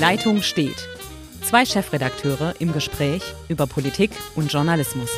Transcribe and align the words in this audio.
Leitung 0.00 0.42
steht. 0.42 0.88
Zwei 1.42 1.64
Chefredakteure 1.64 2.54
im 2.60 2.72
Gespräch 2.72 3.34
über 3.48 3.66
Politik 3.66 4.12
und 4.36 4.52
Journalismus. 4.52 5.10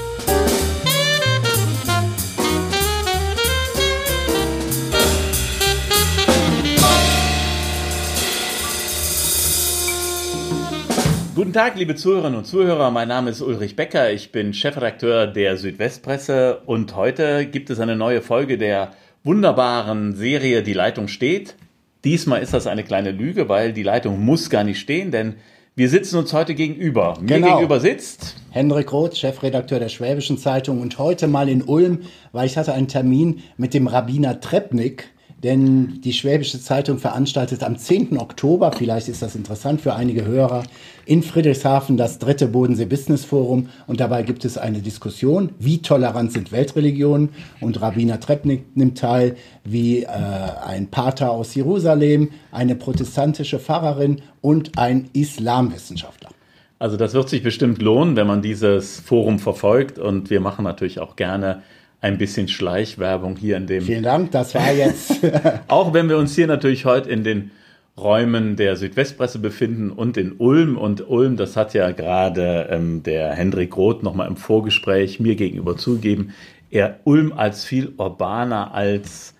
Guten 11.34 11.52
Tag, 11.52 11.77
liebe 11.77 11.95
Zuhörerinnen 11.95 12.38
und 12.38 12.47
Zuhörer. 12.47 12.91
Mein 12.91 13.09
Name 13.09 13.28
ist 13.28 13.42
Ulrich 13.42 13.77
Becker. 13.77 14.10
Ich 14.10 14.33
bin 14.33 14.55
Chefredakteur 14.55 15.27
der 15.27 15.59
Südwestpresse 15.59 16.62
und 16.65 16.97
heute 16.97 17.45
gibt 17.45 17.69
es 17.69 17.80
eine 17.80 17.97
neue 17.97 18.23
Folge 18.23 18.56
der 18.56 18.92
wunderbaren 19.24 20.15
Serie 20.15 20.62
Die 20.62 20.73
Leitung 20.73 21.09
steht. 21.09 21.55
Diesmal 22.04 22.42
ist 22.42 22.54
das 22.54 22.66
eine 22.66 22.82
kleine 22.82 23.10
Lüge, 23.10 23.48
weil 23.48 23.72
die 23.72 23.82
Leitung 23.82 24.24
muss 24.24 24.48
gar 24.48 24.64
nicht 24.64 24.80
stehen, 24.80 25.10
denn 25.10 25.34
wir 25.77 25.88
sitzen 25.88 26.16
uns 26.16 26.32
heute 26.32 26.54
gegenüber. 26.54 27.16
Mir 27.20 27.26
Genau. 27.36 27.48
gegenüber 27.52 27.78
sitzt 27.80 28.36
Hendrik 28.50 28.92
Roth, 28.92 29.16
Chefredakteur 29.16 29.78
der 29.78 29.88
Schwäbischen 29.88 30.36
Zeitung 30.38 30.80
und 30.80 30.98
heute 30.98 31.28
mal 31.28 31.48
in 31.48 31.62
Ulm, 31.62 32.00
weil 32.32 32.46
ich 32.46 32.56
hatte 32.56 32.73
einen 32.73 32.88
Termin 32.88 33.40
mit 33.56 33.74
dem 33.74 33.86
Rabbiner 33.86 34.40
Trepnik, 34.40 35.10
denn 35.43 36.01
die 36.03 36.12
Schwäbische 36.12 36.61
Zeitung 36.61 36.99
veranstaltet 36.99 37.62
am 37.62 37.79
10. 37.79 38.19
Oktober, 38.19 38.73
vielleicht 38.73 39.09
ist 39.09 39.23
das 39.23 39.35
interessant 39.35 39.80
für 39.80 39.95
einige 39.95 40.27
Hörer, 40.27 40.65
in 41.07 41.23
Friedrichshafen 41.23 41.97
das 41.97 42.19
dritte 42.19 42.47
Bodensee 42.47 42.85
Business 42.85 43.25
Forum 43.25 43.69
und 43.87 44.01
dabei 44.01 44.23
gibt 44.23 44.45
es 44.45 44.59
eine 44.59 44.80
Diskussion, 44.80 45.51
wie 45.59 45.80
tolerant 45.83 46.33
sind 46.33 46.53
Weltreligionen 46.53 47.30
und 47.61 47.80
Rabbiner 47.80 48.21
Trepnik 48.21 48.77
nimmt 48.77 48.99
teil, 48.99 49.37
wie 49.65 50.03
äh, 50.03 50.09
ein 50.09 50.89
Pater 50.89 51.30
aus 51.30 51.55
Jerusalem, 51.55 52.30
eine 52.52 52.75
protestantische 52.75 53.59
Pfarrerin 53.59 54.21
und 54.43 54.79
ein 54.79 55.09
Islamwissenschaftler. 55.15 56.30
Also 56.79 56.97
das 56.97 57.13
wird 57.13 57.29
sich 57.29 57.43
bestimmt 57.43 57.82
lohnen, 57.82 58.16
wenn 58.16 58.27
man 58.27 58.41
dieses 58.41 59.01
Forum 59.01 59.38
verfolgt 59.38 59.99
und 59.99 60.30
wir 60.30 60.41
machen 60.41 60.65
natürlich 60.65 60.99
auch 60.99 61.16
gerne 61.16 61.63
ein 62.01 62.18
bisschen 62.18 62.48
Schleichwerbung 62.48 63.37
hier 63.37 63.56
in 63.56 63.66
dem. 63.66 63.82
Vielen 63.82 64.03
Dank, 64.03 64.31
das 64.31 64.54
war 64.54 64.72
jetzt 64.72 65.20
Auch 65.69 65.93
wenn 65.93 66.09
wir 66.09 66.16
uns 66.19 66.34
hier 66.34 66.47
natürlich 66.47 66.84
heute 66.84 67.10
in 67.10 67.25
den 67.25 67.50
Räumen 67.98 68.56
der 68.56 68.76
Südwestpresse 68.76 69.38
befinden 69.38 69.91
und 69.91 70.16
in 70.16 70.32
Ulm. 70.38 70.78
Und 70.78 71.09
Ulm, 71.09 71.37
das 71.37 71.56
hat 71.56 71.75
ja 71.75 71.91
gerade 71.91 72.69
ähm, 72.70 73.03
der 73.03 73.32
Hendrik 73.32 73.76
Roth 73.76 74.03
nochmal 74.03 74.28
im 74.28 74.37
Vorgespräch 74.37 75.20
mir 75.20 75.37
gegenüber 75.37 75.76
zugegeben, 75.76 76.32
er 76.70 77.00
Ulm 77.04 77.32
als 77.32 77.65
viel 77.65 77.92
urbaner 77.98 78.72
als 78.72 79.34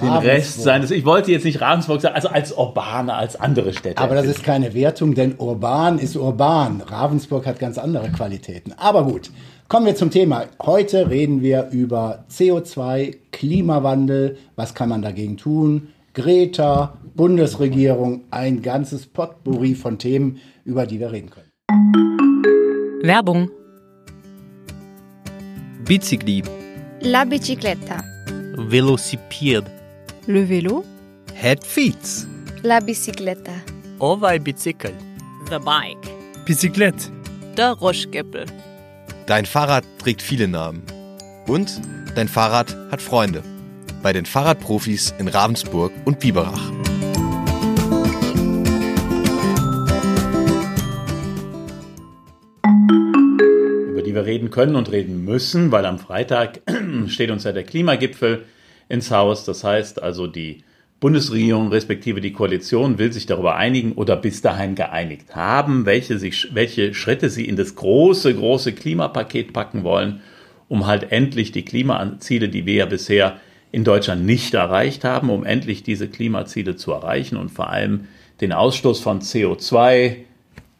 den 0.00 0.08
Rest 0.08 0.62
seines. 0.62 0.90
Ich 0.90 1.04
wollte 1.04 1.30
jetzt 1.30 1.44
nicht 1.44 1.60
Ravensburg 1.60 2.00
sagen, 2.00 2.16
also 2.16 2.28
als 2.28 2.52
urbaner 2.52 3.16
als 3.16 3.36
andere 3.36 3.72
Städte. 3.72 3.98
Aber 3.98 4.14
das 4.16 4.26
ist 4.26 4.42
keine 4.42 4.74
Wertung, 4.74 5.14
denn 5.14 5.36
urban 5.38 5.98
ist 5.98 6.16
urban. 6.16 6.80
Ravensburg 6.80 7.46
hat 7.46 7.60
ganz 7.60 7.78
andere 7.78 8.10
Qualitäten. 8.10 8.72
Aber 8.72 9.04
gut, 9.04 9.30
kommen 9.68 9.86
wir 9.86 9.96
zum 9.96 10.10
Thema. 10.10 10.46
Heute 10.62 11.10
reden 11.10 11.42
wir 11.42 11.68
über 11.70 12.24
CO2, 12.30 13.16
Klimawandel, 13.32 14.36
was 14.56 14.74
kann 14.74 14.88
man 14.88 15.02
dagegen 15.02 15.36
tun, 15.36 15.88
Greta, 16.14 16.96
Bundesregierung, 17.16 18.22
ein 18.30 18.62
ganzes 18.62 19.06
Potpourri 19.06 19.74
von 19.74 19.98
Themen, 19.98 20.38
über 20.64 20.86
die 20.86 21.00
wir 21.00 21.10
reden 21.12 21.30
können. 21.30 21.50
Werbung. 23.02 23.50
Bicicli, 25.86 26.42
La 27.00 27.24
bicicletta. 27.24 28.02
velocipede, 28.56 29.66
Le 30.26 30.46
vélo. 30.48 30.84
het 31.34 31.64
fiets, 31.64 32.26
La 32.62 32.80
bicicletta. 32.80 33.52
o 33.98 34.16
vai 34.20 34.38
bicicl, 34.38 34.92
The 35.50 35.58
Bike. 35.58 36.08
Bicyclette. 36.46 37.10
Der 37.56 37.72
Roschgeppel. 37.72 38.46
Dein 39.26 39.46
Fahrrad 39.46 39.84
trägt 39.98 40.20
viele 40.20 40.48
Namen. 40.48 40.82
Und 41.46 41.80
dein 42.14 42.28
Fahrrad 42.28 42.76
hat 42.90 43.00
Freunde. 43.00 43.42
Bei 44.02 44.12
den 44.12 44.26
Fahrradprofis 44.26 45.14
in 45.18 45.28
Ravensburg 45.28 45.92
und 46.04 46.20
Biberach. 46.20 46.70
über 53.88 54.02
die 54.02 54.14
wir 54.14 54.26
reden 54.26 54.50
können 54.50 54.76
und 54.76 54.92
reden 54.92 55.24
müssen, 55.24 55.72
weil 55.72 55.86
am 55.86 55.98
Freitag 55.98 56.60
steht 57.06 57.30
uns 57.30 57.44
ja 57.44 57.52
der 57.52 57.64
Klimagipfel 57.64 58.44
ins 58.90 59.10
Haus. 59.10 59.46
Das 59.46 59.64
heißt 59.64 60.02
also, 60.02 60.26
die 60.26 60.64
Bundesregierung 61.04 61.68
respektive 61.68 62.22
die 62.22 62.32
Koalition 62.32 62.96
will 62.96 63.12
sich 63.12 63.26
darüber 63.26 63.56
einigen 63.56 63.92
oder 63.92 64.16
bis 64.16 64.40
dahin 64.40 64.74
geeinigt 64.74 65.36
haben, 65.36 65.84
welche, 65.84 66.18
sich, 66.18 66.54
welche 66.54 66.94
Schritte 66.94 67.28
sie 67.28 67.44
in 67.44 67.56
das 67.56 67.74
große, 67.74 68.34
große 68.34 68.72
Klimapaket 68.72 69.52
packen 69.52 69.84
wollen, 69.84 70.22
um 70.66 70.86
halt 70.86 71.12
endlich 71.12 71.52
die 71.52 71.62
Klimaziele, 71.62 72.48
die 72.48 72.64
wir 72.64 72.74
ja 72.76 72.86
bisher 72.86 73.36
in 73.70 73.84
Deutschland 73.84 74.24
nicht 74.24 74.54
erreicht 74.54 75.04
haben, 75.04 75.28
um 75.28 75.44
endlich 75.44 75.82
diese 75.82 76.08
Klimaziele 76.08 76.74
zu 76.74 76.92
erreichen 76.92 77.36
und 77.36 77.50
vor 77.50 77.68
allem 77.68 78.06
den 78.40 78.54
Ausstoß 78.54 79.00
von 79.00 79.20
CO2 79.20 80.16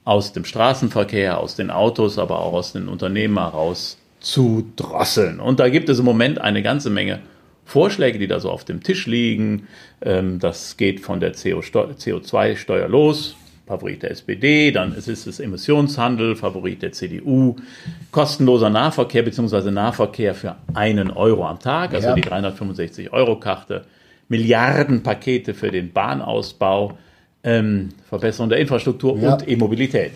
aus 0.04 0.32
dem 0.32 0.46
Straßenverkehr, 0.46 1.38
aus 1.38 1.54
den 1.54 1.70
Autos, 1.70 2.18
aber 2.18 2.38
auch 2.38 2.54
aus 2.54 2.72
den 2.72 2.88
Unternehmen 2.88 3.38
heraus 3.38 3.98
zu 4.20 4.72
drosseln. 4.76 5.38
Und 5.38 5.60
da 5.60 5.68
gibt 5.68 5.90
es 5.90 5.98
im 5.98 6.06
Moment 6.06 6.40
eine 6.40 6.62
ganze 6.62 6.88
Menge 6.88 7.20
Vorschläge, 7.64 8.18
die 8.18 8.26
da 8.26 8.40
so 8.40 8.50
auf 8.50 8.64
dem 8.64 8.82
Tisch 8.82 9.06
liegen. 9.06 9.66
Ähm, 10.02 10.38
Das 10.38 10.76
geht 10.76 11.00
von 11.00 11.20
der 11.20 11.34
CO2-Steuer 11.34 12.88
los, 12.88 13.36
Favorit 13.66 14.02
der 14.02 14.10
SPD, 14.10 14.70
dann 14.72 14.94
ist 14.94 15.08
es 15.08 15.40
Emissionshandel, 15.40 16.36
Favorit 16.36 16.82
der 16.82 16.92
CDU, 16.92 17.56
kostenloser 18.10 18.68
Nahverkehr 18.68 19.22
bzw. 19.22 19.70
Nahverkehr 19.70 20.34
für 20.34 20.56
einen 20.74 21.10
Euro 21.10 21.46
am 21.46 21.58
Tag, 21.58 21.94
also 21.94 22.08
Ja. 22.08 22.14
die 22.14 22.22
365-Euro-Karte, 22.22 23.86
Milliardenpakete 24.28 25.54
für 25.54 25.70
den 25.70 25.92
Bahnausbau, 25.92 26.98
ähm, 27.42 27.88
Verbesserung 28.08 28.50
der 28.50 28.58
Infrastruktur 28.58 29.18
Ja. 29.18 29.32
und 29.34 29.48
E-Mobilität. 29.48 30.12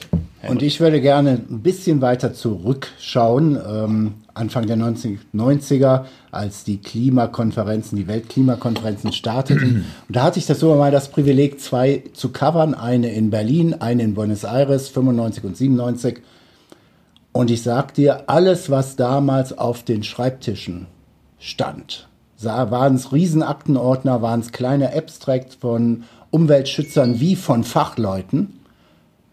Und 0.46 0.62
ich 0.62 0.78
würde 0.78 1.00
gerne 1.00 1.40
ein 1.50 1.60
bisschen 1.62 2.00
weiter 2.00 2.32
zurückschauen, 2.32 3.56
ähm, 3.56 4.14
Anfang 4.34 4.66
der 4.66 4.76
90, 4.76 5.18
90er, 5.34 6.04
als 6.30 6.62
die 6.62 6.78
Klimakonferenzen, 6.78 7.98
die 7.98 8.06
Weltklimakonferenzen 8.06 9.12
starteten. 9.12 9.84
Und 10.08 10.16
da 10.16 10.22
hatte 10.22 10.38
ich 10.38 10.46
das 10.46 10.60
sogar 10.60 10.76
mal 10.76 10.92
das 10.92 11.08
Privileg, 11.08 11.60
zwei 11.60 12.04
zu 12.12 12.30
covern, 12.30 12.74
eine 12.74 13.12
in 13.12 13.30
Berlin, 13.30 13.74
eine 13.80 14.04
in 14.04 14.14
Buenos 14.14 14.44
Aires, 14.44 14.88
95 14.88 15.44
und 15.44 15.56
97. 15.56 16.18
Und 17.32 17.50
ich 17.50 17.62
sag 17.62 17.94
dir, 17.94 18.28
alles, 18.28 18.70
was 18.70 18.94
damals 18.94 19.56
auf 19.56 19.82
den 19.82 20.04
Schreibtischen 20.04 20.86
stand, 21.40 22.08
waren 22.40 22.94
es 22.94 23.12
Riesenaktenordner, 23.12 24.22
waren 24.22 24.40
es 24.40 24.52
kleine 24.52 24.94
Abstracts 24.94 25.56
von 25.56 26.04
Umweltschützern 26.30 27.20
wie 27.20 27.36
von 27.36 27.64
Fachleuten, 27.64 28.57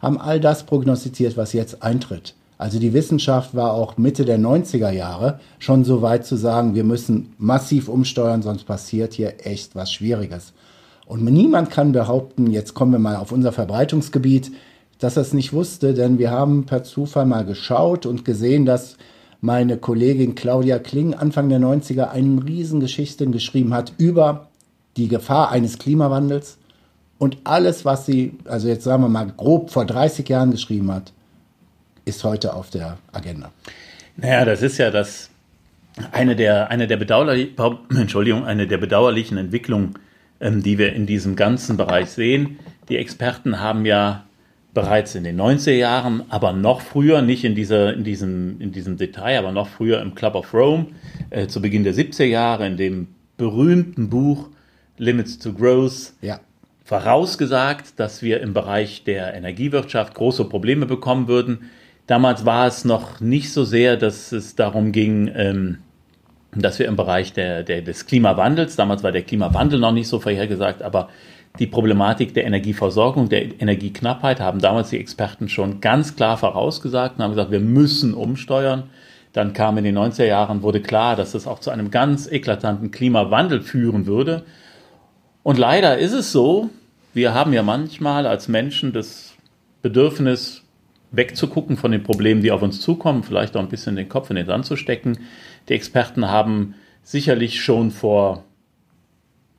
haben 0.06 0.22
all 0.22 0.40
das 0.40 0.64
prognostiziert, 0.64 1.36
was 1.36 1.54
jetzt 1.54 1.82
eintritt. 1.82 2.36
Also 2.58 2.80
die 2.80 2.94
Wissenschaft 2.94 3.56
war 3.56 3.74
auch 3.74 3.98
Mitte 3.98 4.24
der 4.24 4.40
90er 4.40 4.92
Jahre 4.92 5.40
schon 5.60 5.84
so 5.84 6.02
weit 6.02 6.26
zu 6.26 6.36
sagen, 6.38 6.76
wir 6.76 6.84
müssen 6.84 7.34
massiv 7.38 7.90
umsteuern, 7.90 8.44
sonst 8.44 8.66
passiert 8.66 9.14
hier 9.14 9.34
echt 9.44 9.76
was 9.76 9.92
Schwieriges. 9.92 10.54
Und 11.08 11.24
niemand 11.24 11.72
kann 11.72 11.92
behaupten, 11.92 12.52
jetzt 12.52 12.76
kommen 12.76 12.92
wir 12.92 13.00
mal 13.00 13.18
auf 13.18 13.32
unser 13.32 13.52
Verbreitungsgebiet, 13.52 14.52
dass 15.00 15.18
er 15.18 15.24
es 15.24 15.34
nicht 15.34 15.54
wusste, 15.54 15.94
denn 15.94 16.20
wir 16.20 16.30
haben 16.30 16.66
per 16.66 16.84
Zufall 16.84 17.26
mal 17.26 17.44
geschaut 17.44 18.06
und 18.06 18.26
gesehen, 18.26 18.66
dass 18.66 18.98
meine 19.42 19.78
Kollegin 19.78 20.36
Claudia 20.36 20.80
Kling 20.80 21.16
Anfang 21.16 21.50
der 21.50 21.60
90er 21.60 22.10
eine 22.10 22.46
Riesengeschichte 22.46 23.26
geschrieben 23.28 23.74
hat 23.74 23.94
über 23.98 24.48
die 24.98 25.08
Gefahr 25.08 25.50
eines 25.50 25.80
Klimawandels 25.80 26.58
und 27.18 27.38
alles, 27.44 27.86
was 27.86 28.06
sie, 28.06 28.34
also 28.46 28.68
jetzt 28.68 28.84
sagen 28.84 29.04
wir 29.04 29.10
mal 29.10 29.32
grob 29.36 29.70
vor 29.72 29.86
30 29.86 30.28
Jahren 30.28 30.52
geschrieben 30.52 30.92
hat, 30.92 31.14
ist 32.04 32.24
heute 32.24 32.54
auf 32.54 32.70
der 32.70 32.98
Agenda. 33.12 33.52
Naja, 34.18 34.46
das 34.46 34.62
ist 34.62 34.78
ja 34.78 34.92
das 34.92 35.30
eine 36.12 36.36
der, 36.36 36.70
eine 36.70 36.88
der, 36.88 36.98
bedauerlich, 36.98 37.52
Entschuldigung, 37.90 38.46
eine 38.46 38.68
der 38.68 38.78
bedauerlichen 38.78 39.38
Entwicklungen, 39.38 39.96
ähm, 40.40 40.62
die 40.62 40.78
wir 40.78 40.94
in 40.94 41.06
diesem 41.06 41.36
ganzen 41.36 41.78
Bereich 41.78 42.10
sehen. 42.10 42.60
Die 42.90 42.98
Experten 42.98 43.60
haben 43.60 43.86
ja 43.86 44.26
bereits 44.74 45.16
in 45.16 45.24
den 45.24 45.40
90er 45.40 45.72
Jahren, 45.72 46.24
aber 46.30 46.52
noch 46.52 46.82
früher, 46.82 47.22
nicht 47.22 47.46
in, 47.46 47.56
dieser, 47.56 47.94
in, 47.94 48.04
diesem, 48.04 48.60
in 48.60 48.74
diesem 48.74 48.98
Detail, 48.98 49.40
aber 49.40 49.54
noch 49.54 49.70
früher 49.70 50.02
im 50.02 50.16
Club 50.16 50.36
of 50.36 50.54
Rome, 50.54 50.88
äh, 51.30 51.48
zu 51.48 51.62
Beginn 51.62 51.86
der 51.86 51.94
70er 51.94 52.26
Jahre, 52.26 52.68
in 52.68 52.76
dem 52.76 53.08
berühmten 53.38 54.10
Buch 54.10 54.50
Limits 54.98 55.40
to 55.40 55.54
Growth, 55.54 56.14
Ja. 56.22 56.40
Vorausgesagt, 56.86 58.00
dass 58.00 58.22
wir 58.22 58.40
im 58.42 58.54
Bereich 58.54 59.04
der 59.04 59.34
Energiewirtschaft 59.34 60.14
große 60.14 60.46
Probleme 60.46 60.86
bekommen 60.86 61.28
würden. 61.28 61.72
Damals 62.08 62.46
war 62.46 62.68
es 62.68 62.86
noch 62.86 63.20
nicht 63.20 63.52
so 63.52 63.66
sehr, 63.66 63.98
dass 63.98 64.32
es 64.32 64.56
darum 64.56 64.92
ging, 64.92 65.30
ähm, 65.36 65.80
dass 66.54 66.78
wir 66.78 66.86
im 66.86 66.96
Bereich 66.96 67.34
der, 67.34 67.64
der, 67.64 67.82
des 67.82 68.06
Klimawandels, 68.06 68.76
damals 68.76 69.04
war 69.04 69.12
der 69.12 69.24
Klimawandel 69.24 69.80
noch 69.80 69.92
nicht 69.92 70.08
so 70.08 70.20
vorhergesagt, 70.20 70.84
aber 70.84 71.10
die 71.58 71.68
Problematik 71.68 72.34
der 72.36 72.46
Energieversorgung, 72.46 73.30
der 73.30 73.60
Energieknappheit 73.60 74.40
haben 74.40 74.60
damals 74.60 74.92
die 74.92 75.00
Experten 75.00 75.50
schon 75.50 75.82
ganz 75.82 76.16
klar 76.16 76.38
vorausgesagt 76.38 77.18
und 77.18 77.24
haben 77.24 77.32
gesagt, 77.32 77.52
wir 77.52 77.60
müssen 77.62 78.14
umsteuern. 78.14 78.84
Dann 79.34 79.54
kam 79.54 79.78
in 79.78 79.86
den 79.86 79.98
90er 79.98 80.26
Jahren, 80.26 80.62
wurde 80.62 80.82
klar, 80.82 81.16
dass 81.16 81.32
das 81.32 81.48
auch 81.48 81.60
zu 81.60 81.72
einem 81.72 81.92
ganz 81.92 82.32
eklatanten 82.32 82.92
Klimawandel 82.92 83.62
führen 83.62 84.06
würde. 84.06 84.44
Und 85.46 85.60
leider 85.60 86.00
ist 86.00 86.14
es 86.14 86.32
so, 86.32 86.72
wir 87.14 87.36
haben 87.36 87.54
ja 87.54 87.62
manchmal 87.62 88.26
als 88.26 88.48
Menschen 88.48 88.94
das 88.94 89.36
Bedürfnis, 89.84 90.64
wegzugucken 91.12 91.78
von 91.78 91.92
den 91.92 92.02
Problemen, 92.02 92.42
die 92.42 92.52
auf 92.52 92.64
uns 92.64 92.82
zukommen, 92.82 93.22
vielleicht 93.22 93.56
auch 93.56 93.60
ein 93.60 93.70
bisschen 93.70 93.96
den 93.96 94.10
Kopf 94.10 94.32
in 94.32 94.38
den 94.38 94.48
Sand 94.48 94.66
zu 94.66 94.76
stecken. 94.76 95.20
Die 95.70 95.74
Experten 95.74 96.32
haben 96.32 96.74
sicherlich 97.04 97.64
schon 97.64 97.92
vor, 97.92 98.44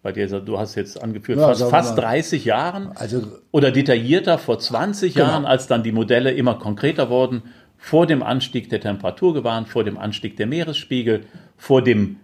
bei 0.03 0.11
dir, 0.11 0.27
du 0.27 0.59
hast 0.59 0.75
jetzt 0.75 1.01
angeführt, 1.01 1.39
ja, 1.39 1.47
fast, 1.47 1.71
fast 1.71 1.99
30 1.99 2.45
Jahren 2.45 2.91
also, 2.97 3.23
oder 3.53 3.71
detaillierter 3.71 4.39
vor 4.39 4.59
20 4.59 5.15
genau. 5.15 5.27
Jahren, 5.27 5.47
als 5.47 5.69
dann 5.69 5.85
die 5.85 5.93
Modelle 5.93 6.33
immer 6.33 6.57
konkreter 6.57 7.11
wurden, 7.11 7.43
vor 7.79 8.09
dem 8.09 8.25
Anstieg 8.25 8.71
der 8.71 8.81
Temperatur 8.81 9.35
gewarnt, 9.35 9.69
vor 9.69 9.85
dem 9.85 9.99
Anstieg 9.99 10.37
der 10.37 10.49
Meeresspiegel, 10.49 11.27
vor 11.57 11.81
dem 11.81 12.17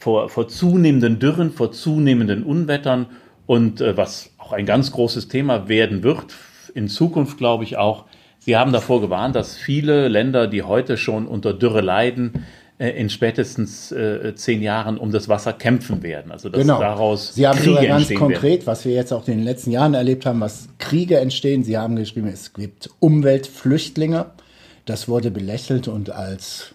vor, 0.00 0.28
vor 0.28 0.48
zunehmenden 0.48 1.20
Dürren, 1.20 1.52
vor 1.52 1.70
zunehmenden 1.70 2.42
Unwettern 2.42 3.06
und 3.46 3.80
äh, 3.80 3.96
was 3.96 4.30
auch 4.38 4.52
ein 4.52 4.66
ganz 4.66 4.90
großes 4.90 5.28
Thema 5.28 5.68
werden 5.68 6.02
wird, 6.02 6.34
in 6.74 6.88
Zukunft 6.88 7.38
glaube 7.38 7.64
ich 7.64 7.76
auch, 7.76 8.06
Sie 8.42 8.56
haben 8.56 8.72
davor 8.72 9.02
gewarnt, 9.02 9.36
dass 9.36 9.58
viele 9.58 10.08
Länder, 10.08 10.46
die 10.46 10.62
heute 10.62 10.96
schon 10.96 11.26
unter 11.26 11.52
Dürre 11.52 11.82
leiden, 11.82 12.46
äh, 12.78 12.88
in 12.88 13.10
spätestens 13.10 13.92
äh, 13.92 14.34
zehn 14.34 14.62
Jahren 14.62 14.96
um 14.96 15.12
das 15.12 15.28
Wasser 15.28 15.52
kämpfen 15.52 16.02
werden. 16.02 16.32
Also 16.32 16.48
dass 16.48 16.62
genau. 16.62 16.80
daraus 16.80 17.34
Sie 17.34 17.46
haben 17.46 17.58
Kriege 17.58 17.70
sogar 17.72 17.86
ganz 17.86 18.14
konkret, 18.14 18.42
werden. 18.42 18.66
was 18.66 18.86
wir 18.86 18.94
jetzt 18.94 19.12
auch 19.12 19.28
in 19.28 19.36
den 19.36 19.44
letzten 19.44 19.70
Jahren 19.70 19.92
erlebt 19.92 20.24
haben, 20.24 20.40
was 20.40 20.68
Kriege 20.78 21.18
entstehen. 21.18 21.64
Sie 21.64 21.76
haben 21.76 21.96
geschrieben, 21.96 22.28
es 22.28 22.54
gibt 22.54 22.88
Umweltflüchtlinge. 22.98 24.30
Das 24.86 25.06
wurde 25.06 25.30
belächelt 25.30 25.86
und 25.86 26.08
als 26.08 26.74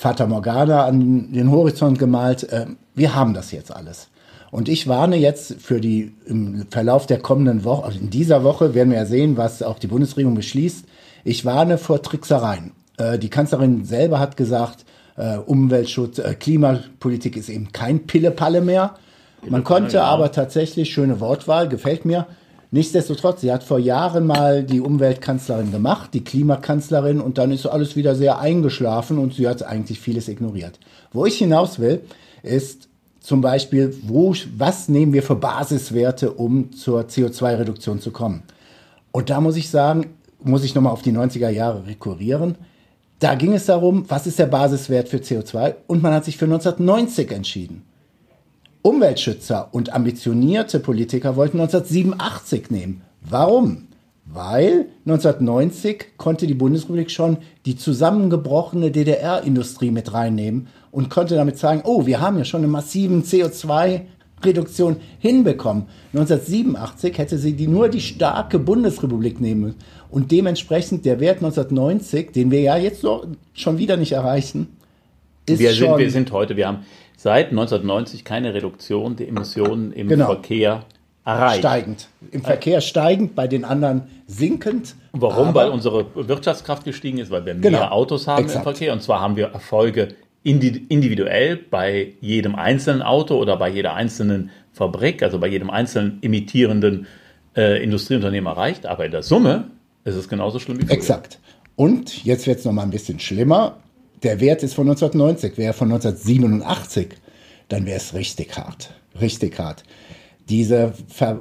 Fata 0.00 0.26
Morgana 0.26 0.86
an 0.86 1.30
den 1.30 1.50
Horizont 1.50 1.98
gemalt. 1.98 2.50
Äh, 2.50 2.68
wir 2.94 3.14
haben 3.14 3.34
das 3.34 3.52
jetzt 3.52 3.70
alles. 3.70 4.08
Und 4.50 4.70
ich 4.70 4.88
warne 4.88 5.16
jetzt 5.16 5.60
für 5.60 5.78
die 5.78 6.14
im 6.24 6.64
Verlauf 6.70 7.06
der 7.06 7.18
kommenden 7.18 7.64
Woche, 7.64 7.84
also 7.84 7.98
in 7.98 8.08
dieser 8.08 8.42
Woche 8.42 8.72
werden 8.72 8.92
wir 8.92 8.96
ja 8.96 9.04
sehen, 9.04 9.36
was 9.36 9.62
auch 9.62 9.78
die 9.78 9.88
Bundesregierung 9.88 10.34
beschließt. 10.34 10.86
Ich 11.24 11.44
warne 11.44 11.76
vor 11.76 12.00
Tricksereien. 12.00 12.72
Äh, 12.96 13.18
die 13.18 13.28
Kanzlerin 13.28 13.84
selber 13.84 14.20
hat 14.20 14.38
gesagt, 14.38 14.86
äh, 15.18 15.36
Umweltschutz, 15.36 16.18
Klimapolitik 16.38 17.36
ist 17.36 17.50
eben 17.50 17.70
kein 17.70 18.06
Pillepalle 18.06 18.62
mehr. 18.62 18.94
Man 19.46 19.64
konnte 19.64 20.02
aber 20.02 20.32
tatsächlich, 20.32 20.94
schöne 20.94 21.20
Wortwahl, 21.20 21.68
gefällt 21.68 22.06
mir. 22.06 22.26
Nichtsdestotrotz, 22.72 23.40
sie 23.40 23.52
hat 23.52 23.64
vor 23.64 23.80
Jahren 23.80 24.26
mal 24.26 24.62
die 24.62 24.80
Umweltkanzlerin 24.80 25.72
gemacht, 25.72 26.14
die 26.14 26.22
Klimakanzlerin, 26.22 27.20
und 27.20 27.36
dann 27.36 27.50
ist 27.50 27.66
alles 27.66 27.96
wieder 27.96 28.14
sehr 28.14 28.38
eingeschlafen 28.38 29.18
und 29.18 29.34
sie 29.34 29.48
hat 29.48 29.64
eigentlich 29.64 29.98
vieles 29.98 30.28
ignoriert. 30.28 30.78
Wo 31.12 31.26
ich 31.26 31.38
hinaus 31.38 31.80
will, 31.80 32.02
ist 32.44 32.88
zum 33.18 33.40
Beispiel, 33.40 33.96
wo, 34.02 34.34
was 34.56 34.88
nehmen 34.88 35.12
wir 35.12 35.24
für 35.24 35.34
Basiswerte, 35.34 36.30
um 36.30 36.72
zur 36.72 37.02
CO2-Reduktion 37.02 38.00
zu 38.00 38.12
kommen? 38.12 38.44
Und 39.10 39.30
da 39.30 39.40
muss 39.40 39.56
ich 39.56 39.68
sagen, 39.68 40.14
muss 40.42 40.62
ich 40.62 40.74
nochmal 40.74 40.92
auf 40.92 41.02
die 41.02 41.12
90er 41.12 41.50
Jahre 41.50 41.86
rekurrieren. 41.86 42.56
Da 43.18 43.34
ging 43.34 43.52
es 43.52 43.66
darum, 43.66 44.04
was 44.08 44.28
ist 44.28 44.38
der 44.38 44.46
Basiswert 44.46 45.08
für 45.08 45.18
CO2 45.18 45.74
und 45.88 46.02
man 46.02 46.14
hat 46.14 46.24
sich 46.24 46.38
für 46.38 46.46
1990 46.46 47.32
entschieden. 47.32 47.82
Umweltschützer 48.82 49.68
und 49.72 49.92
ambitionierte 49.92 50.80
Politiker 50.80 51.36
wollten 51.36 51.60
1987 51.60 52.70
nehmen. 52.70 53.02
Warum? 53.20 53.88
Weil 54.24 54.86
1990 55.06 56.16
konnte 56.16 56.46
die 56.46 56.54
Bundesrepublik 56.54 57.10
schon 57.10 57.38
die 57.66 57.76
zusammengebrochene 57.76 58.90
DDR-Industrie 58.90 59.90
mit 59.90 60.12
reinnehmen 60.12 60.68
und 60.90 61.10
konnte 61.10 61.34
damit 61.34 61.58
sagen, 61.58 61.82
oh, 61.84 62.06
wir 62.06 62.20
haben 62.20 62.38
ja 62.38 62.44
schon 62.44 62.62
einen 62.62 62.72
massiven 62.72 63.22
CO2 63.24 64.02
Reduktion 64.44 64.96
hinbekommen. 65.18 65.84
1987 66.14 67.18
hätte 67.18 67.38
sie 67.38 67.54
die 67.54 67.66
nur 67.66 67.88
die 67.88 68.00
starke 68.00 68.58
Bundesrepublik 68.58 69.40
nehmen 69.40 69.60
müssen. 69.60 69.78
Und 70.10 70.30
dementsprechend 70.32 71.04
der 71.04 71.20
Wert 71.20 71.38
1990, 71.38 72.32
den 72.32 72.50
wir 72.50 72.60
ja 72.60 72.76
jetzt 72.76 73.02
so 73.02 73.26
schon 73.52 73.78
wieder 73.78 73.96
nicht 73.96 74.12
erreichen, 74.12 74.68
ist 75.46 75.58
wir 75.58 75.72
schon. 75.72 75.88
Sind, 75.88 75.98
wir 75.98 76.10
sind 76.10 76.32
heute, 76.32 76.56
wir 76.56 76.68
haben 76.68 76.78
seit 77.22 77.50
1990 77.50 78.24
keine 78.24 78.54
Reduktion 78.54 79.14
der 79.14 79.28
Emissionen 79.28 79.92
im 79.92 80.08
genau. 80.08 80.24
Verkehr 80.24 80.84
erreicht. 81.22 81.58
Steigend. 81.58 82.08
Im 82.30 82.42
Verkehr 82.42 82.80
steigend, 82.80 83.34
bei 83.34 83.46
den 83.46 83.66
anderen 83.66 84.04
sinkend. 84.26 84.94
Warum? 85.12 85.54
Weil 85.54 85.68
unsere 85.68 86.06
Wirtschaftskraft 86.14 86.84
gestiegen 86.84 87.18
ist, 87.18 87.30
weil 87.30 87.44
wir 87.44 87.52
mehr 87.52 87.72
genau. 87.72 87.88
Autos 87.88 88.26
haben 88.26 88.44
Exakt. 88.44 88.60
im 88.60 88.62
Verkehr. 88.62 88.94
Und 88.94 89.02
zwar 89.02 89.20
haben 89.20 89.36
wir 89.36 89.48
Erfolge 89.48 90.14
individuell 90.42 91.58
bei 91.58 92.14
jedem 92.22 92.54
einzelnen 92.54 93.02
Auto 93.02 93.36
oder 93.36 93.58
bei 93.58 93.68
jeder 93.68 93.92
einzelnen 93.92 94.48
Fabrik, 94.72 95.22
also 95.22 95.38
bei 95.38 95.48
jedem 95.48 95.68
einzelnen 95.68 96.20
imitierenden 96.22 97.06
äh, 97.54 97.84
Industrieunternehmen 97.84 98.50
erreicht. 98.50 98.86
Aber 98.86 99.04
in 99.04 99.10
der 99.10 99.22
Summe 99.22 99.66
ist 100.04 100.14
es 100.14 100.26
genauso 100.26 100.58
schlimm 100.58 100.80
wie 100.80 100.86
früher. 100.86 100.94
Exakt. 100.94 101.38
Und 101.76 102.24
jetzt 102.24 102.46
wird 102.46 102.60
es 102.60 102.64
noch 102.64 102.72
mal 102.72 102.84
ein 102.84 102.90
bisschen 102.90 103.20
schlimmer. 103.20 103.76
Der 104.22 104.40
Wert 104.40 104.62
ist 104.62 104.74
von 104.74 104.88
1990. 104.88 105.58
Wäre 105.58 105.72
von 105.72 105.90
1987, 105.92 107.08
dann 107.68 107.86
wäre 107.86 107.96
es 107.96 108.14
richtig 108.14 108.56
hart. 108.56 108.90
Richtig 109.20 109.58
hart. 109.58 109.84
Diese 110.48 110.92
Ver 111.08 111.40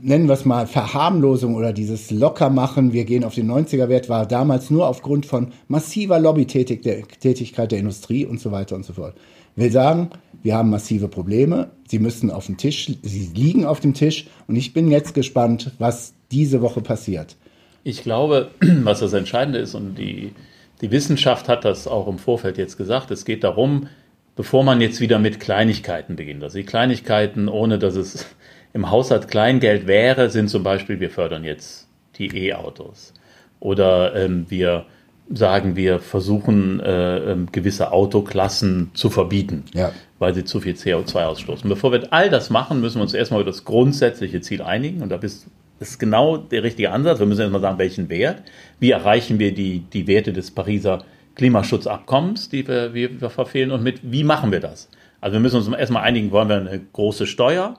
nennen 0.00 0.28
wir 0.28 0.34
es 0.34 0.44
mal, 0.44 0.66
Verharmlosung 0.66 1.54
oder 1.54 1.72
dieses 1.72 2.10
Lockermachen, 2.10 2.92
wir 2.92 3.04
gehen 3.04 3.24
auf 3.24 3.34
den 3.34 3.50
90er-Wert, 3.50 4.08
war 4.08 4.26
damals 4.26 4.70
nur 4.70 4.86
aufgrund 4.86 5.26
von 5.26 5.52
massiver 5.66 6.18
Lobbytätigkeit 6.18 7.72
der 7.72 7.78
Industrie 7.78 8.24
und 8.24 8.40
so 8.40 8.52
weiter 8.52 8.76
und 8.76 8.84
so 8.84 8.92
fort. 8.92 9.16
Will 9.56 9.72
sagen, 9.72 10.10
wir 10.42 10.56
haben 10.56 10.70
massive 10.70 11.08
Probleme. 11.08 11.70
Sie 11.88 11.98
müssen 11.98 12.30
auf 12.30 12.46
dem 12.46 12.56
Tisch, 12.56 12.92
sie 13.02 13.30
liegen 13.34 13.66
auf 13.66 13.80
dem 13.80 13.94
Tisch 13.94 14.28
und 14.46 14.56
ich 14.56 14.72
bin 14.72 14.88
jetzt 14.88 15.14
gespannt, 15.14 15.72
was 15.78 16.14
diese 16.30 16.62
Woche 16.62 16.80
passiert. 16.80 17.36
Ich 17.82 18.02
glaube, 18.02 18.50
was 18.60 19.00
das 19.00 19.12
Entscheidende 19.12 19.58
ist 19.58 19.74
und 19.74 19.96
die, 19.96 20.32
die 20.80 20.90
Wissenschaft 20.90 21.48
hat 21.48 21.64
das 21.64 21.86
auch 21.86 22.06
im 22.08 22.18
Vorfeld 22.18 22.58
jetzt 22.58 22.76
gesagt, 22.76 23.10
es 23.10 23.24
geht 23.24 23.44
darum, 23.44 23.88
bevor 24.36 24.62
man 24.62 24.80
jetzt 24.80 25.00
wieder 25.00 25.18
mit 25.18 25.40
Kleinigkeiten 25.40 26.16
beginnt. 26.16 26.42
Also 26.42 26.58
die 26.58 26.64
Kleinigkeiten, 26.64 27.48
ohne 27.48 27.78
dass 27.78 27.96
es 27.96 28.26
im 28.72 28.90
Haushalt 28.90 29.28
Kleingeld 29.28 29.86
wäre, 29.86 30.30
sind 30.30 30.48
zum 30.48 30.62
Beispiel, 30.62 31.00
wir 31.00 31.10
fördern 31.10 31.44
jetzt 31.44 31.88
die 32.16 32.48
E-Autos. 32.48 33.14
Oder 33.60 34.14
ähm, 34.14 34.46
wir 34.48 34.86
sagen, 35.30 35.76
wir 35.76 35.98
versuchen 35.98 36.80
äh, 36.80 37.32
ähm, 37.32 37.48
gewisse 37.52 37.92
Autoklassen 37.92 38.90
zu 38.94 39.10
verbieten, 39.10 39.64
ja. 39.74 39.92
weil 40.18 40.34
sie 40.34 40.44
zu 40.44 40.60
viel 40.60 40.74
CO2 40.74 41.24
ausstoßen. 41.24 41.68
Bevor 41.68 41.92
wir 41.92 42.12
all 42.12 42.30
das 42.30 42.50
machen, 42.50 42.80
müssen 42.80 42.98
wir 42.98 43.02
uns 43.02 43.14
erstmal 43.14 43.40
über 43.40 43.50
das 43.50 43.64
grundsätzliche 43.64 44.40
Ziel 44.40 44.62
einigen. 44.62 45.02
Und 45.02 45.10
da 45.10 45.16
bist, 45.16 45.46
ist 45.80 45.98
genau 45.98 46.36
der 46.36 46.62
richtige 46.62 46.90
Ansatz. 46.90 47.18
Wir 47.18 47.26
müssen 47.26 47.42
erstmal 47.42 47.60
sagen, 47.60 47.78
welchen 47.78 48.08
Wert. 48.08 48.42
Wie 48.80 48.90
erreichen 48.90 49.38
wir 49.38 49.52
die, 49.52 49.80
die 49.80 50.06
Werte 50.06 50.32
des 50.32 50.50
Pariser 50.50 51.04
Klimaschutzabkommens, 51.34 52.48
die 52.48 52.66
wir, 52.66 52.94
wir, 52.94 53.20
wir 53.20 53.30
verfehlen 53.30 53.70
und 53.70 53.82
mit, 53.82 54.00
wie 54.02 54.24
machen 54.24 54.50
wir 54.50 54.60
das? 54.60 54.88
Also 55.20 55.34
wir 55.34 55.40
müssen 55.40 55.56
uns 55.56 55.68
erstmal 55.68 56.02
einigen, 56.02 56.30
wollen 56.32 56.48
wir 56.48 56.56
eine 56.56 56.80
große 56.92 57.26
Steuer? 57.26 57.78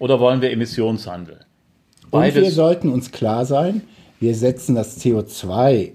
oder 0.00 0.18
wollen 0.18 0.42
wir 0.42 0.50
Emissionshandel? 0.50 1.38
Beides. 2.10 2.36
Und 2.36 2.42
wir 2.42 2.50
sollten 2.50 2.88
uns 2.88 3.12
klar 3.12 3.46
sein, 3.46 3.82
wir 4.18 4.34
setzen 4.34 4.74
das 4.74 5.00
CO2 5.00 5.92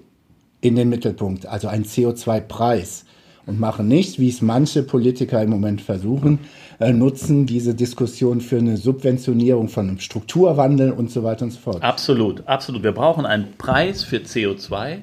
in 0.61 0.75
den 0.77 0.87
Mittelpunkt, 0.87 1.45
also 1.45 1.67
einen 1.67 1.83
CO2-Preis 1.83 3.05
und 3.45 3.59
machen 3.59 3.87
nicht, 3.87 4.19
wie 4.19 4.29
es 4.29 4.41
manche 4.41 4.83
Politiker 4.83 5.41
im 5.41 5.49
Moment 5.49 5.81
versuchen, 5.81 6.39
äh, 6.79 6.91
nutzen 6.91 7.45
diese 7.45 7.75
Diskussion 7.75 8.41
für 8.41 8.57
eine 8.57 8.77
Subventionierung 8.77 9.69
von 9.69 9.87
einem 9.87 9.99
Strukturwandel 9.99 10.91
und 10.91 11.11
so 11.11 11.23
weiter 11.23 11.45
und 11.45 11.51
so 11.51 11.59
fort. 11.59 11.83
Absolut, 11.83 12.47
absolut. 12.47 12.83
Wir 12.83 12.91
brauchen 12.91 13.25
einen 13.25 13.53
Preis 13.57 14.03
für 14.03 14.17
CO2. 14.17 14.99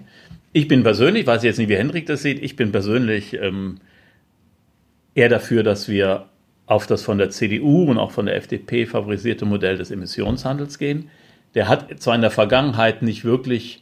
Ich 0.53 0.69
bin 0.69 0.83
persönlich, 0.83 1.27
weiß 1.27 1.43
jetzt 1.45 1.59
nicht, 1.59 1.69
wie 1.69 1.77
Henrik 1.77 2.07
das 2.07 2.23
sieht, 2.23 2.43
ich 2.43 2.57
bin 2.57 2.73
persönlich 2.73 3.35
ähm, 3.35 3.79
eher 5.15 5.29
dafür, 5.29 5.63
dass 5.63 5.89
wir 5.89 6.27
auf 6.67 6.87
das 6.87 7.03
von 7.03 7.19
der 7.19 7.31
CDU 7.31 7.85
und 7.85 7.99
auch 7.99 8.11
von 8.11 8.27
der 8.27 8.37
FDP 8.37 8.87
favorisierte 8.87 9.45
Modell 9.45 9.77
des 9.77 9.91
Emissionshandels 9.91 10.79
gehen. 10.79 11.09
Der 11.55 11.69
hat 11.69 12.01
zwar 12.01 12.15
in 12.15 12.23
der 12.23 12.31
Vergangenheit 12.31 13.03
nicht 13.03 13.25
wirklich 13.25 13.82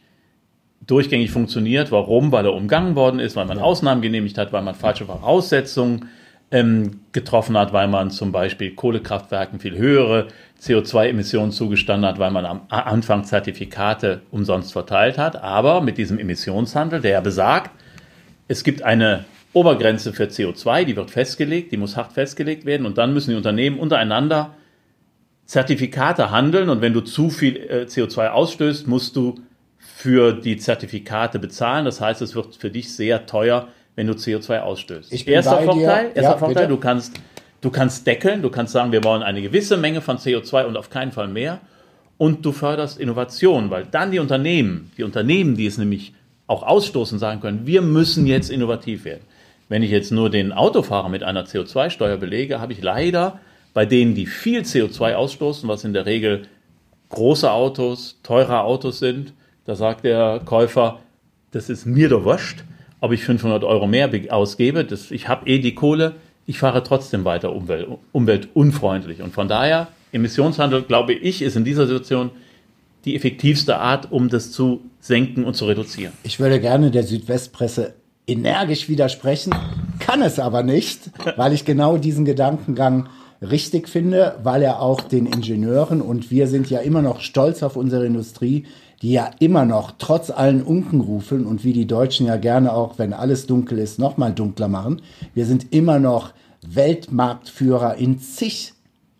durchgängig 0.87 1.31
funktioniert. 1.31 1.91
Warum? 1.91 2.31
Weil 2.31 2.45
er 2.45 2.53
umgangen 2.53 2.95
worden 2.95 3.19
ist, 3.19 3.35
weil 3.35 3.45
man. 3.45 3.59
Ausnahmen 3.59 4.01
genehmigt 4.01 4.37
hat, 4.37 4.51
weil 4.51 4.61
man 4.61 4.75
falsche 4.75 5.05
Voraussetzungen 5.05 6.09
ähm, 6.51 7.01
getroffen 7.11 7.57
hat, 7.57 7.73
weil 7.73 7.87
man 7.87 8.11
zum 8.11 8.31
Beispiel 8.31 8.71
Kohlekraftwerken 8.71 9.59
viel 9.59 9.77
höhere 9.77 10.27
CO2-Emissionen 10.61 11.51
zugestanden 11.51 12.09
hat, 12.09 12.19
weil 12.19 12.31
man 12.31 12.45
am 12.45 12.61
Anfang 12.69 13.23
Zertifikate 13.23 14.21
umsonst 14.31 14.73
verteilt 14.73 15.17
hat. 15.17 15.41
Aber 15.41 15.81
mit 15.81 15.97
diesem 15.97 16.19
Emissionshandel, 16.19 17.01
der 17.01 17.11
ja 17.11 17.21
besagt, 17.21 17.71
es 18.47 18.63
gibt 18.63 18.83
eine 18.83 19.25
Obergrenze 19.53 20.13
für 20.13 20.25
CO2, 20.25 20.85
die 20.85 20.95
wird 20.95 21.11
festgelegt, 21.11 21.71
die 21.71 21.77
muss 21.77 21.97
hart 21.97 22.13
festgelegt 22.13 22.65
werden 22.65 22.85
und 22.85 22.97
dann 22.97 23.13
müssen 23.13 23.31
die 23.31 23.35
Unternehmen 23.35 23.79
untereinander 23.79 24.55
Zertifikate 25.45 26.31
handeln 26.31 26.69
und 26.69 26.81
wenn 26.81 26.93
du 26.93 27.01
zu 27.01 27.29
viel 27.29 27.57
äh, 27.57 27.85
CO2 27.87 28.29
ausstößt, 28.29 28.87
musst 28.87 29.15
du 29.15 29.41
für 30.01 30.33
die 30.33 30.57
Zertifikate 30.57 31.37
bezahlen. 31.37 31.85
Das 31.85 32.01
heißt, 32.01 32.23
es 32.23 32.33
wird 32.33 32.55
für 32.55 32.71
dich 32.71 32.91
sehr 32.91 33.27
teuer, 33.27 33.67
wenn 33.95 34.07
du 34.07 34.13
CO2 34.13 34.61
ausstößt. 34.61 35.13
Ich 35.13 35.25
bin 35.25 35.35
erster 35.35 35.57
bei 35.57 35.65
Vorteil, 35.65 36.09
dir. 36.09 36.15
erster 36.15 36.21
Ja, 36.21 36.37
Vorteil 36.37 36.55
bitte. 36.55 36.67
du 36.69 36.77
kannst 36.77 37.13
du 37.61 37.69
kannst 37.69 38.07
deckeln, 38.07 38.41
du 38.41 38.49
kannst 38.49 38.73
sagen, 38.73 38.91
wir 38.91 39.03
wollen 39.03 39.21
eine 39.21 39.43
gewisse 39.43 39.77
Menge 39.77 40.01
von 40.01 40.17
CO2 40.17 40.65
und 40.65 40.75
auf 40.75 40.89
keinen 40.89 41.11
Fall 41.11 41.27
mehr 41.27 41.59
und 42.17 42.43
du 42.43 42.51
förderst 42.51 42.99
Innovation, 42.99 43.69
weil 43.69 43.85
dann 43.85 44.09
die 44.09 44.17
Unternehmen, 44.17 44.91
die 44.97 45.03
Unternehmen, 45.03 45.55
die 45.55 45.67
es 45.67 45.77
nämlich 45.77 46.13
auch 46.47 46.63
ausstoßen, 46.63 47.19
sagen 47.19 47.39
können, 47.39 47.67
wir 47.67 47.83
müssen 47.83 48.25
jetzt 48.25 48.49
innovativ 48.49 49.05
werden. 49.05 49.21
Wenn 49.69 49.83
ich 49.83 49.91
jetzt 49.91 50.11
nur 50.11 50.31
den 50.31 50.51
Autofahrer 50.51 51.09
mit 51.09 51.21
einer 51.21 51.45
CO2-Steuer 51.45 52.17
belege, 52.17 52.59
habe 52.59 52.73
ich 52.73 52.81
leider 52.81 53.39
bei 53.75 53.85
denen, 53.85 54.15
die 54.15 54.25
viel 54.25 54.61
CO2 54.61 55.13
ausstoßen, 55.13 55.69
was 55.69 55.83
in 55.83 55.93
der 55.93 56.07
Regel 56.07 56.47
große 57.09 57.51
Autos, 57.51 58.19
teure 58.23 58.61
Autos 58.61 58.97
sind, 58.97 59.33
da 59.65 59.75
sagt 59.75 60.03
der 60.03 60.41
Käufer, 60.45 60.99
das 61.51 61.69
ist 61.69 61.85
mir 61.85 62.09
doch 62.09 62.23
wurscht, 62.23 62.63
ob 62.99 63.11
ich 63.11 63.23
500 63.23 63.63
Euro 63.63 63.87
mehr 63.87 64.07
be- 64.07 64.31
ausgebe, 64.31 64.85
das, 64.85 65.11
ich 65.11 65.27
habe 65.27 65.47
eh 65.49 65.59
die 65.59 65.75
Kohle, 65.75 66.13
ich 66.45 66.59
fahre 66.59 66.83
trotzdem 66.83 67.25
weiter 67.25 67.53
umwelt, 67.53 67.87
umweltunfreundlich. 68.11 69.21
Und 69.21 69.33
von 69.33 69.47
daher, 69.47 69.87
Emissionshandel, 70.11 70.83
glaube 70.83 71.13
ich, 71.13 71.41
ist 71.41 71.55
in 71.55 71.63
dieser 71.63 71.87
Situation 71.87 72.31
die 73.05 73.15
effektivste 73.15 73.77
Art, 73.77 74.11
um 74.11 74.29
das 74.29 74.51
zu 74.51 74.81
senken 74.99 75.43
und 75.43 75.55
zu 75.55 75.65
reduzieren. 75.65 76.13
Ich 76.23 76.39
würde 76.39 76.59
gerne 76.59 76.91
der 76.91 77.03
Südwestpresse 77.03 77.93
energisch 78.27 78.87
widersprechen, 78.89 79.53
kann 79.99 80.21
es 80.21 80.39
aber 80.39 80.63
nicht, 80.63 81.09
weil 81.37 81.53
ich 81.53 81.65
genau 81.65 81.97
diesen 81.97 82.25
Gedankengang 82.25 83.09
richtig 83.41 83.89
finde, 83.89 84.35
weil 84.43 84.61
er 84.61 84.81
auch 84.81 85.01
den 85.01 85.25
Ingenieuren 85.25 86.01
und 86.01 86.29
wir 86.29 86.47
sind 86.47 86.69
ja 86.69 86.79
immer 86.79 87.01
noch 87.01 87.21
stolz 87.21 87.63
auf 87.63 87.75
unsere 87.75 88.05
Industrie, 88.05 88.65
die 89.01 89.11
ja 89.13 89.31
immer 89.39 89.65
noch 89.65 89.93
trotz 89.97 90.29
allen 90.29 90.61
Unkenrufen 90.61 91.45
und 91.45 91.63
wie 91.63 91.73
die 91.73 91.87
Deutschen 91.87 92.27
ja 92.27 92.37
gerne 92.37 92.73
auch, 92.73 92.99
wenn 92.99 93.13
alles 93.13 93.47
dunkel 93.47 93.79
ist, 93.79 93.97
noch 93.99 94.17
mal 94.17 94.31
dunkler 94.31 94.67
machen, 94.67 95.01
wir 95.33 95.45
sind 95.45 95.73
immer 95.73 95.97
noch 95.99 96.33
Weltmarktführer 96.67 97.95
in 97.95 98.19
zig 98.19 98.73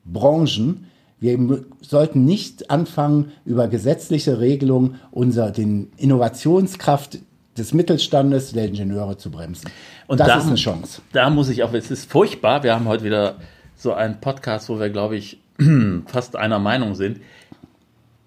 Branchen. 0.06 0.86
Wir 1.20 1.64
sollten 1.82 2.26
nicht 2.26 2.70
anfangen, 2.70 3.32
über 3.46 3.68
gesetzliche 3.68 4.40
Regelungen 4.40 4.96
unser, 5.12 5.52
den 5.52 5.92
Innovationskraft 5.98 7.20
des 7.58 7.74
Mittelstandes, 7.74 8.54
der 8.54 8.66
Ingenieure 8.66 9.18
zu 9.18 9.30
bremsen. 9.30 9.70
Und 10.08 10.20
das 10.20 10.28
da- 10.28 10.38
ist 10.38 10.48
eine 10.48 10.56
Chance. 10.56 11.02
Da 11.12 11.30
muss 11.30 11.50
ich 11.50 11.64
auch, 11.64 11.74
es 11.74 11.92
ist 11.92 12.10
furchtbar, 12.10 12.64
wir 12.64 12.74
haben 12.74 12.88
heute 12.88 13.04
wieder 13.04 13.36
so 13.76 13.94
einen 13.94 14.20
Podcast, 14.20 14.70
wo 14.70 14.80
wir, 14.80 14.90
glaube 14.90 15.18
ich, 15.18 15.40
fast 16.08 16.36
einer 16.36 16.60
Meinung 16.60 16.96
sind. 16.96 17.20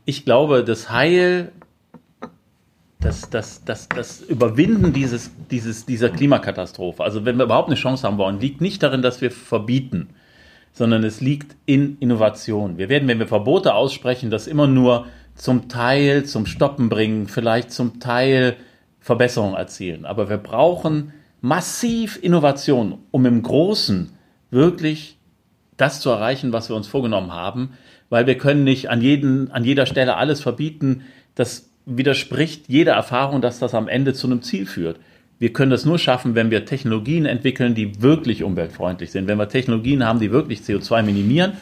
Ich 0.05 0.25
glaube, 0.25 0.65
das 0.65 0.91
Heil, 0.91 1.53
das, 3.01 3.31
das, 3.31 3.65
das, 3.65 3.89
das 3.89 4.21
Überwinden 4.21 4.93
dieses, 4.93 5.31
dieses, 5.51 5.87
dieser 5.87 6.11
Klimakatastrophe, 6.11 7.03
also 7.03 7.25
wenn 7.25 7.37
wir 7.37 7.45
überhaupt 7.45 7.69
eine 7.69 7.77
Chance 7.77 8.07
haben 8.07 8.19
wollen, 8.19 8.41
liegt 8.41 8.61
nicht 8.61 8.83
darin, 8.83 9.03
dass 9.03 9.21
wir 9.21 9.31
verbieten, 9.31 10.11
sondern 10.73 11.05
es 11.05 11.21
liegt 11.21 11.57
in 11.67 11.97
Innovation. 12.01 12.77
Wir 12.77 12.89
werden, 12.89 13.09
wenn 13.09 13.19
wir 13.19 13.29
Verbote 13.29 13.75
aussprechen, 13.75 14.31
das 14.31 14.47
immer 14.47 14.67
nur 14.67 15.07
zum 15.35 15.69
Teil 15.69 16.25
zum 16.25 16.47
Stoppen 16.47 16.89
bringen, 16.89 17.29
vielleicht 17.29 17.71
zum 17.71 18.01
Teil 18.01 18.57
Verbesserungen 19.01 19.55
erzielen. 19.55 20.05
Aber 20.05 20.29
wir 20.29 20.39
brauchen 20.39 21.13
massiv 21.41 22.19
Innovation, 22.23 22.99
um 23.11 23.27
im 23.27 23.43
Großen 23.43 24.13
wirklich 24.51 25.19
das 25.77 26.01
zu 26.01 26.11
erreichen, 26.11 26.53
was 26.53 26.69
wir 26.69 26.77
uns 26.77 26.87
vorgenommen 26.87 27.33
haben, 27.33 27.77
weil 28.15 28.29
wir 28.29 28.39
können 28.39 28.63
nicht 28.63 28.91
an, 28.91 29.01
jeden, 29.01 29.51
an 29.51 29.65
jeder 29.65 29.87
Stelle 29.87 30.15
alles 30.15 30.41
verbieten. 30.41 31.03
Das 31.35 31.69
widerspricht 31.85 32.69
jeder 32.69 32.93
Erfahrung, 32.93 33.41
dass 33.41 33.59
das 33.59 33.75
am 33.75 33.89
Ende 33.89 34.15
zu 34.15 34.29
einem 34.29 34.41
Ziel 34.41 34.67
führt. 34.67 35.01
Wir 35.41 35.53
können 35.53 35.73
das 35.73 35.85
nur 35.85 35.99
schaffen, 35.99 36.37
wenn 36.37 36.53
wir 36.53 36.65
Technologien 36.65 37.27
entwickeln, 37.27 37.75
die 37.75 38.01
wirklich 38.03 38.45
umweltfreundlich 38.45 39.11
sind, 39.11 39.27
wenn 39.27 39.37
wir 39.37 39.49
Technologien 39.49 40.07
haben, 40.07 40.21
die 40.21 40.31
wirklich 40.31 40.61
CO2 40.61 41.03
minimieren 41.03 41.55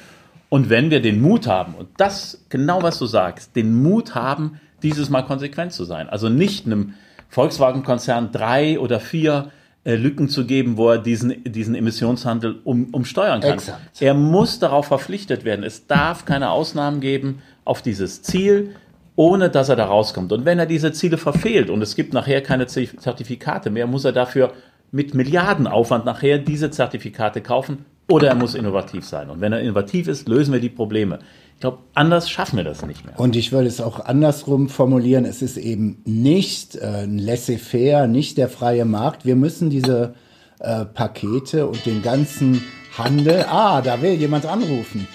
und 0.51 0.69
wenn 0.69 0.91
wir 0.91 1.01
den 1.01 1.23
Mut 1.23 1.47
haben, 1.47 1.73
und 1.73 1.89
das 1.97 2.45
genau 2.51 2.83
was 2.83 2.99
du 2.99 3.07
sagst, 3.07 3.57
den 3.57 3.83
Mut 3.83 4.15
haben, 4.15 4.61
dieses 4.83 5.09
Mal 5.09 5.23
konsequent 5.23 5.73
zu 5.73 5.85
sein. 5.85 6.11
Also 6.11 6.29
nicht 6.29 6.67
einem 6.67 6.93
Volkswagen-Konzern 7.31 8.31
drei 8.31 8.79
oder 8.79 9.01
vier 9.01 9.53
äh, 9.85 9.97
Lücken 9.97 10.29
zu 10.29 10.47
geben, 10.47 10.77
wo 10.77 10.91
er 10.91 10.99
diesen, 10.99 11.43
diesen 11.45 11.75
Emissionshandel 11.75 12.61
um, 12.65 12.89
umsteuern 12.93 13.41
kann. 13.41 13.55
Exakt. 13.55 13.81
Er 14.01 14.15
muss 14.15 14.59
darauf 14.59 14.87
verpflichtet 14.87 15.45
werden. 15.45 15.65
Es 15.65 15.87
darf 15.87 16.25
keine 16.25 16.51
Ausnahmen 16.51 17.01
geben 17.01 17.43
auf 17.65 17.83
dieses 17.83 18.23
Ziel, 18.23 18.77
ohne 19.17 19.51
dass 19.51 19.69
er 19.69 19.77
da 19.77 19.87
rauskommt. 19.87 20.33
Und 20.33 20.45
wenn 20.45 20.59
er 20.59 20.67
diese 20.67 20.93
Ziele 20.93 21.19
verfehlt 21.19 21.69
und 21.69 21.83
es 21.83 21.97
gibt 21.97 22.15
nachher 22.15 22.43
keine 22.43 22.67
Zertifikate 22.67 23.71
mehr, 23.71 23.87
muss 23.87 24.05
er 24.05 24.13
dafür 24.13 24.53
mit 24.93 25.15
Milliardenaufwand 25.15 26.05
nachher 26.05 26.39
diese 26.39 26.71
Zertifikate 26.71 27.41
kaufen 27.41 27.85
oder 28.09 28.29
er 28.29 28.35
muss 28.35 28.55
innovativ 28.55 29.05
sein. 29.05 29.31
Und 29.31 29.41
wenn 29.41 29.53
er 29.53 29.61
innovativ 29.61 30.07
ist, 30.07 30.29
lösen 30.29 30.53
wir 30.53 30.61
die 30.61 30.69
Probleme. 30.69 31.19
Glaube, 31.63 31.79
anders 31.95 32.29
schaffen 32.29 32.57
wir 32.57 32.65
das 32.65 32.85
nicht 32.85 33.07
mehr. 33.07 33.21
Und 33.21 33.37
ich 33.37 33.53
würde 33.53 33.69
es 33.69 33.81
auch 33.81 34.01
andersrum 34.01 34.69
formulieren. 34.69 35.25
Es 35.25 35.43
ist 35.43 35.57
eben 35.57 36.03
nicht 36.05 36.75
äh, 36.75 37.05
laissez-faire, 37.07 38.09
nicht 38.09 38.37
der 38.37 38.49
freie 38.49 38.85
Markt. 38.85 39.25
Wir 39.25 39.37
müssen 39.37 39.71
diese 39.71 40.15
äh, 40.59 40.85
Pakete 40.85 41.69
und 41.69 41.87
den 41.87 42.03
ganzen 42.03 42.65
Handel. 42.99 43.45
Ah, 43.49 43.81
da 43.81 44.03
will 44.03 44.15
jemand 44.15 44.45
anrufen. 44.45 45.07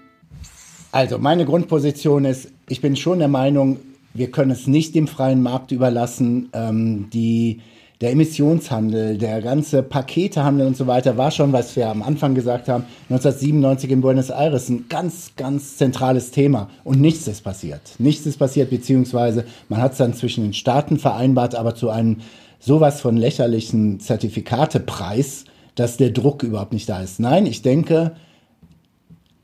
Also 0.94 1.20
meine 1.20 1.46
Grundposition 1.46 2.24
ist, 2.24 2.50
ich 2.70 2.80
bin 2.80 2.96
schon 2.96 3.20
der 3.20 3.28
Meinung, 3.28 3.78
wir 4.14 4.32
können 4.32 4.52
es 4.52 4.68
nicht 4.68 4.96
dem 4.96 5.08
freien 5.08 5.44
Markt 5.44 5.74
überlassen. 5.74 6.50
Ähm, 6.54 7.10
die, 7.12 7.62
der 8.02 8.12
Emissionshandel, 8.12 9.18
der 9.18 9.42
ganze 9.42 9.82
Paketehandel 9.82 10.68
und 10.68 10.78
so 10.78 10.86
weiter 10.86 11.18
war 11.18 11.32
schon, 11.32 11.52
was 11.52 11.76
wir 11.76 11.90
am 11.90 12.04
Anfang 12.04 12.36
gesagt 12.36 12.68
haben, 12.70 12.84
1997 13.10 13.90
in 13.90 14.02
Buenos 14.02 14.30
Aires 14.30 14.70
ein 14.70 14.86
ganz, 14.88 15.32
ganz 15.36 15.78
zentrales 15.78 16.30
Thema. 16.30 16.70
Und 16.84 17.02
nichts 17.02 17.28
ist 17.28 17.44
passiert. 17.44 17.82
Nichts 17.98 18.26
ist 18.28 18.38
passiert, 18.38 18.70
beziehungsweise 18.70 19.46
man 19.68 19.82
hat 19.82 19.94
es 19.94 19.98
dann 19.98 20.14
zwischen 20.14 20.44
den 20.44 20.54
Staaten 20.54 21.00
vereinbart, 21.00 21.56
aber 21.56 21.74
zu 21.74 21.90
einem 21.90 22.18
sowas 22.60 23.02
von 23.02 23.18
lächerlichen 23.18 24.00
Zertifikatepreis, 24.00 25.46
dass 25.74 25.98
der 25.98 26.12
Druck 26.12 26.44
überhaupt 26.44 26.74
nicht 26.74 26.90
da 26.90 27.02
ist. 27.02 27.20
Nein, 27.20 27.48
ich 27.48 27.64
denke, 27.64 28.16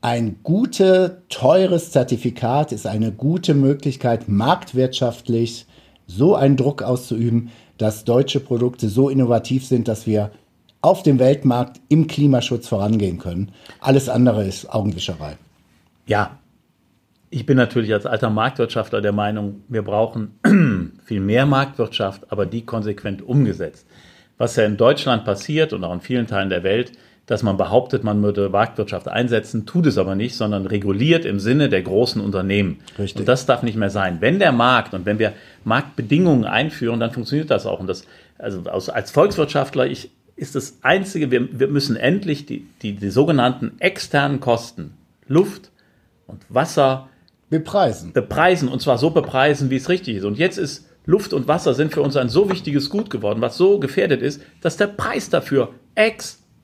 ein 0.00 0.36
gute, 0.42 1.22
teures 1.28 1.90
Zertifikat 1.90 2.70
ist 2.72 2.86
eine 2.86 3.10
gute 3.10 3.54
Möglichkeit, 3.54 4.28
marktwirtschaftlich 4.28 5.66
so 6.06 6.34
einen 6.34 6.56
Druck 6.56 6.82
auszuüben, 6.82 7.50
dass 7.78 8.04
deutsche 8.04 8.40
Produkte 8.40 8.88
so 8.88 9.08
innovativ 9.08 9.66
sind, 9.66 9.88
dass 9.88 10.06
wir 10.06 10.30
auf 10.80 11.02
dem 11.02 11.18
Weltmarkt 11.18 11.80
im 11.88 12.06
Klimaschutz 12.06 12.68
vorangehen 12.68 13.18
können. 13.18 13.52
Alles 13.80 14.08
andere 14.08 14.44
ist 14.44 14.72
Augenwischerei. 14.72 15.36
Ja, 16.06 16.38
ich 17.30 17.46
bin 17.46 17.56
natürlich 17.56 17.92
als 17.92 18.06
alter 18.06 18.30
Marktwirtschaftler 18.30 19.00
der 19.00 19.12
Meinung, 19.12 19.62
wir 19.68 19.82
brauchen 19.82 20.38
viel 21.04 21.20
mehr 21.20 21.46
Marktwirtschaft, 21.46 22.30
aber 22.30 22.46
die 22.46 22.64
konsequent 22.64 23.22
umgesetzt. 23.22 23.86
Was 24.36 24.56
ja 24.56 24.64
in 24.64 24.76
Deutschland 24.76 25.24
passiert 25.24 25.72
und 25.72 25.82
auch 25.84 25.92
in 25.94 26.00
vielen 26.00 26.26
Teilen 26.26 26.50
der 26.50 26.62
Welt, 26.62 26.92
dass 27.26 27.42
man 27.42 27.56
behauptet, 27.56 28.04
man 28.04 28.22
würde 28.22 28.50
Marktwirtschaft 28.50 29.08
einsetzen, 29.08 29.64
tut 29.64 29.86
es 29.86 29.96
aber 29.96 30.14
nicht, 30.14 30.36
sondern 30.36 30.66
reguliert 30.66 31.24
im 31.24 31.40
Sinne 31.40 31.68
der 31.68 31.82
großen 31.82 32.20
Unternehmen. 32.20 32.80
Richtig. 32.98 33.20
Und 33.20 33.28
das 33.28 33.46
darf 33.46 33.62
nicht 33.62 33.76
mehr 33.76 33.90
sein. 33.90 34.18
Wenn 34.20 34.38
der 34.38 34.52
Markt 34.52 34.92
und 34.92 35.06
wenn 35.06 35.18
wir 35.18 35.32
Marktbedingungen 35.64 36.44
einführen, 36.44 37.00
dann 37.00 37.12
funktioniert 37.12 37.50
das 37.50 37.64
auch. 37.64 37.80
Und 37.80 37.86
das, 37.86 38.04
also 38.38 38.92
als 38.92 39.10
Volkswirtschaftler, 39.10 39.86
ich, 39.86 40.10
ist 40.36 40.54
das 40.54 40.78
Einzige, 40.82 41.30
wir, 41.30 41.58
wir 41.58 41.68
müssen 41.68 41.96
endlich 41.96 42.44
die, 42.44 42.66
die, 42.82 42.94
die 42.94 43.10
sogenannten 43.10 43.72
externen 43.78 44.40
Kosten, 44.40 44.94
Luft 45.26 45.70
und 46.26 46.42
Wasser, 46.48 47.08
Bepreisen. 47.48 48.12
bepreisen 48.12 48.68
und 48.68 48.82
zwar 48.82 48.98
so 48.98 49.10
bepreisen, 49.10 49.70
wie 49.70 49.76
es 49.76 49.88
richtig 49.88 50.16
ist. 50.16 50.24
Und 50.24 50.38
jetzt 50.38 50.58
ist 50.58 50.88
Luft 51.06 51.32
und 51.32 51.46
Wasser 51.48 51.74
sind 51.74 51.92
für 51.92 52.02
uns 52.02 52.16
ein 52.16 52.28
so 52.28 52.50
wichtiges 52.50 52.90
Gut 52.90 53.10
geworden, 53.10 53.40
was 53.40 53.56
so 53.56 53.78
gefährdet 53.78 54.22
ist, 54.22 54.42
dass 54.60 54.76
der 54.76 54.86
Preis 54.88 55.30
dafür 55.30 55.72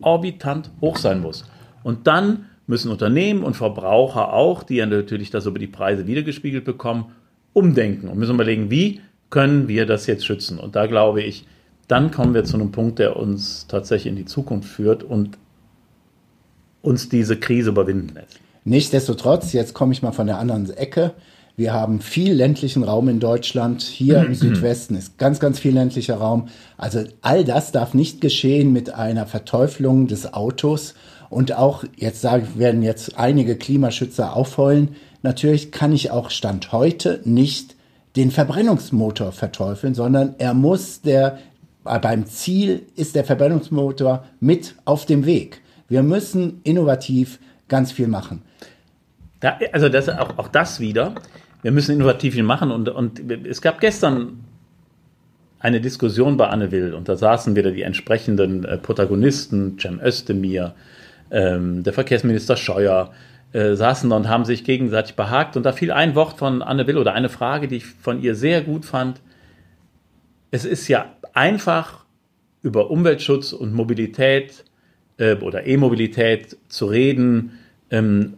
exorbitant 0.00 0.71
hoch 0.80 0.97
sein 0.97 1.21
muss. 1.21 1.45
Und 1.83 2.07
dann 2.07 2.47
müssen 2.66 2.90
Unternehmen 2.90 3.42
und 3.42 3.54
Verbraucher 3.54 4.33
auch, 4.33 4.62
die 4.62 4.76
ja 4.76 4.87
natürlich 4.87 5.30
das 5.30 5.47
über 5.47 5.59
die 5.59 5.66
Preise 5.66 6.07
wiedergespiegelt 6.07 6.64
bekommen, 6.64 7.12
umdenken 7.52 8.09
und 8.09 8.19
müssen 8.19 8.35
überlegen, 8.35 8.71
wie 8.71 9.00
können 9.28 9.69
wir 9.69 9.87
das 9.87 10.07
jetzt 10.07 10.25
schützen. 10.25 10.59
Und 10.59 10.76
da 10.76 10.87
glaube 10.87 11.23
ich, 11.23 11.47
dann 11.88 12.11
kommen 12.11 12.35
wir 12.35 12.45
zu 12.45 12.57
einem 12.57 12.71
Punkt, 12.71 12.99
der 12.99 13.16
uns 13.16 13.66
tatsächlich 13.66 14.11
in 14.11 14.16
die 14.16 14.25
Zukunft 14.25 14.69
führt 14.69 15.02
und 15.02 15.38
uns 16.83 17.09
diese 17.09 17.37
Krise 17.37 17.71
überwinden 17.71 18.14
lässt. 18.14 18.38
Nichtsdestotrotz, 18.64 19.52
jetzt 19.52 19.75
komme 19.75 19.92
ich 19.92 20.02
mal 20.02 20.12
von 20.12 20.26
der 20.26 20.38
anderen 20.38 20.71
Ecke. 20.71 21.12
Wir 21.61 21.75
haben 21.75 22.00
viel 22.00 22.33
ländlichen 22.33 22.85
Raum 22.85 23.11
in 23.11 23.21
Deutschland. 23.21 23.83
Hier 23.83 24.25
im 24.25 24.33
Südwesten 24.35 24.95
ist 24.95 25.19
ganz, 25.19 25.40
ganz 25.40 25.59
viel 25.59 25.75
ländlicher 25.75 26.14
Raum. 26.14 26.49
Also 26.79 27.05
all 27.21 27.45
das 27.45 27.71
darf 27.71 27.93
nicht 27.93 28.23
geschehen 28.23 28.73
mit 28.73 28.95
einer 28.95 29.26
Verteuflung 29.26 30.07
des 30.07 30.33
Autos. 30.33 30.95
Und 31.29 31.55
auch, 31.55 31.85
jetzt 31.97 32.23
sagen, 32.23 32.49
werden 32.55 32.81
jetzt 32.81 33.19
einige 33.19 33.57
Klimaschützer 33.57 34.35
aufheulen. 34.35 34.97
Natürlich 35.21 35.71
kann 35.71 35.93
ich 35.93 36.11
auch 36.11 36.31
Stand 36.31 36.73
heute 36.73 37.21
nicht 37.25 37.76
den 38.17 38.31
Verbrennungsmotor 38.31 39.31
verteufeln, 39.31 39.93
sondern 39.93 40.37
er 40.38 40.55
muss 40.55 41.02
der, 41.02 41.40
beim 41.85 42.25
Ziel 42.25 42.87
ist 42.97 43.14
der 43.14 43.25
Verbrennungsmotor 43.25 44.25
mit 44.40 44.76
auf 44.87 45.05
dem 45.05 45.26
Weg. 45.26 45.61
Wir 45.88 46.02
müssen 46.02 46.62
innovativ 46.64 47.38
ganz 47.69 47.93
viel 47.93 48.09
machen. 48.09 48.40
Da, 49.40 49.59
also 49.73 49.90
das, 49.90 50.09
auch, 50.09 50.38
auch 50.38 50.49
das 50.49 50.81
wieder. 50.81 51.14
Wir 51.62 51.73
müssen 51.73 51.95
innovativ 51.95 52.35
viel 52.35 52.43
machen 52.43 52.71
und, 52.71 52.88
und 52.88 53.21
es 53.47 53.61
gab 53.61 53.81
gestern 53.81 54.45
eine 55.59 55.81
Diskussion 55.81 56.37
bei 56.37 56.49
Anne 56.49 56.73
Will 56.73 56.95
und 56.95 57.09
da 57.09 57.17
saßen 57.17 57.55
wieder 57.55 57.71
die 57.71 57.83
entsprechenden 57.83 58.64
äh, 58.64 58.79
Protagonisten, 58.79 59.79
Cem 59.79 60.00
Özdemir, 60.00 60.75
ähm, 61.31 61.83
der 61.83 61.93
Verkehrsminister 61.93 62.57
Scheuer, 62.57 63.12
äh, 63.52 63.75
saßen 63.75 64.09
da 64.09 64.17
und 64.17 64.29
haben 64.29 64.47
sich 64.47 64.64
gegenseitig 64.64 65.17
behagt 65.17 65.57
und 65.57 65.64
da 65.64 65.73
fiel 65.73 65.93
ein 65.93 66.14
Wort 66.14 66.38
von 66.38 66.62
Anne 66.62 66.87
Will 66.87 66.97
oder 66.97 67.12
eine 67.12 67.29
Frage, 67.29 67.69
die 67.69 67.76
ich 67.76 67.87
von 67.87 68.23
ihr 68.23 68.35
sehr 68.35 68.62
gut 68.62 68.87
fand. 68.87 69.21
Es 70.50 70.64
ist 70.64 70.88
ja 70.88 71.12
einfach 71.35 72.05
über 72.62 72.90
Umweltschutz 72.90 73.52
und 73.52 73.75
Mobilität 73.75 74.64
äh, 75.19 75.35
oder 75.37 75.67
E-Mobilität 75.67 76.57
zu 76.69 76.87
reden, 76.87 77.59
ähm, 77.90 78.35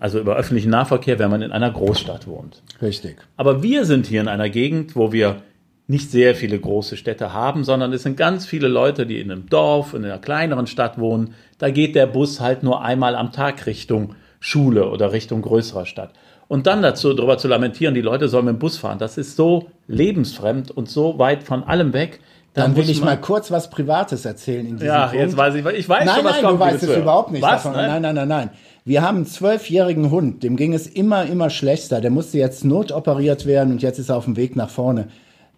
also 0.00 0.18
über 0.18 0.36
öffentlichen 0.36 0.70
Nahverkehr, 0.70 1.18
wenn 1.18 1.30
man 1.30 1.42
in 1.42 1.52
einer 1.52 1.70
Großstadt 1.70 2.26
wohnt. 2.26 2.62
Richtig. 2.80 3.16
Aber 3.36 3.62
wir 3.62 3.84
sind 3.84 4.06
hier 4.06 4.20
in 4.20 4.28
einer 4.28 4.48
Gegend, 4.48 4.96
wo 4.96 5.12
wir 5.12 5.42
nicht 5.86 6.10
sehr 6.10 6.34
viele 6.34 6.58
große 6.58 6.96
Städte 6.96 7.32
haben, 7.32 7.64
sondern 7.64 7.92
es 7.92 8.02
sind 8.02 8.16
ganz 8.16 8.44
viele 8.44 8.68
Leute, 8.68 9.06
die 9.06 9.20
in 9.20 9.30
einem 9.30 9.48
Dorf, 9.48 9.94
in 9.94 10.04
einer 10.04 10.18
kleineren 10.18 10.66
Stadt 10.66 10.98
wohnen. 10.98 11.34
Da 11.56 11.70
geht 11.70 11.94
der 11.94 12.06
Bus 12.06 12.40
halt 12.40 12.62
nur 12.62 12.82
einmal 12.82 13.14
am 13.14 13.32
Tag 13.32 13.66
Richtung 13.66 14.14
Schule 14.38 14.90
oder 14.90 15.12
Richtung 15.12 15.40
größerer 15.42 15.86
Stadt. 15.86 16.12
Und 16.46 16.66
dann 16.66 16.82
dazu 16.82 17.12
darüber 17.12 17.38
zu 17.38 17.48
lamentieren, 17.48 17.94
die 17.94 18.00
Leute 18.00 18.28
sollen 18.28 18.46
mit 18.46 18.54
dem 18.54 18.58
Bus 18.58 18.78
fahren, 18.78 18.98
das 18.98 19.18
ist 19.18 19.36
so 19.36 19.70
lebensfremd 19.86 20.70
und 20.70 20.88
so 20.88 21.18
weit 21.18 21.42
von 21.42 21.62
allem 21.62 21.92
weg. 21.92 22.20
Da 22.58 22.64
Dann 22.64 22.76
will 22.76 22.90
ich 22.90 23.00
mal 23.00 23.16
kurz 23.20 23.50
was 23.52 23.70
Privates 23.70 24.24
erzählen 24.24 24.66
in 24.66 24.72
diesem 24.78 24.88
Ja, 24.88 25.06
Punkt. 25.06 25.14
jetzt 25.24 25.36
weiß 25.36 25.54
ich, 25.54 25.64
ich 25.64 25.88
weiß 25.88 26.04
nein, 26.04 26.16
schon, 26.16 26.24
was 26.24 26.32
nein, 26.32 26.42
kommt. 26.42 26.54
du 26.54 26.64
weißt 26.64 26.82
es 26.82 26.96
überhaupt 26.96 27.30
nicht. 27.30 27.42
Was? 27.42 27.62
davon. 27.62 27.72
Nein? 27.72 27.86
Nein, 27.88 28.02
nein, 28.02 28.14
nein, 28.16 28.28
nein. 28.28 28.50
Wir 28.84 29.02
haben 29.02 29.16
einen 29.18 29.26
zwölfjährigen 29.26 30.10
Hund, 30.10 30.42
dem 30.42 30.56
ging 30.56 30.72
es 30.74 30.86
immer, 30.88 31.24
immer 31.26 31.50
schlechter. 31.50 32.00
Der 32.00 32.10
musste 32.10 32.38
jetzt 32.38 32.64
notoperiert 32.64 33.46
werden 33.46 33.72
und 33.72 33.82
jetzt 33.82 33.98
ist 34.00 34.08
er 34.08 34.16
auf 34.16 34.24
dem 34.24 34.36
Weg 34.36 34.56
nach 34.56 34.70
vorne. 34.70 35.06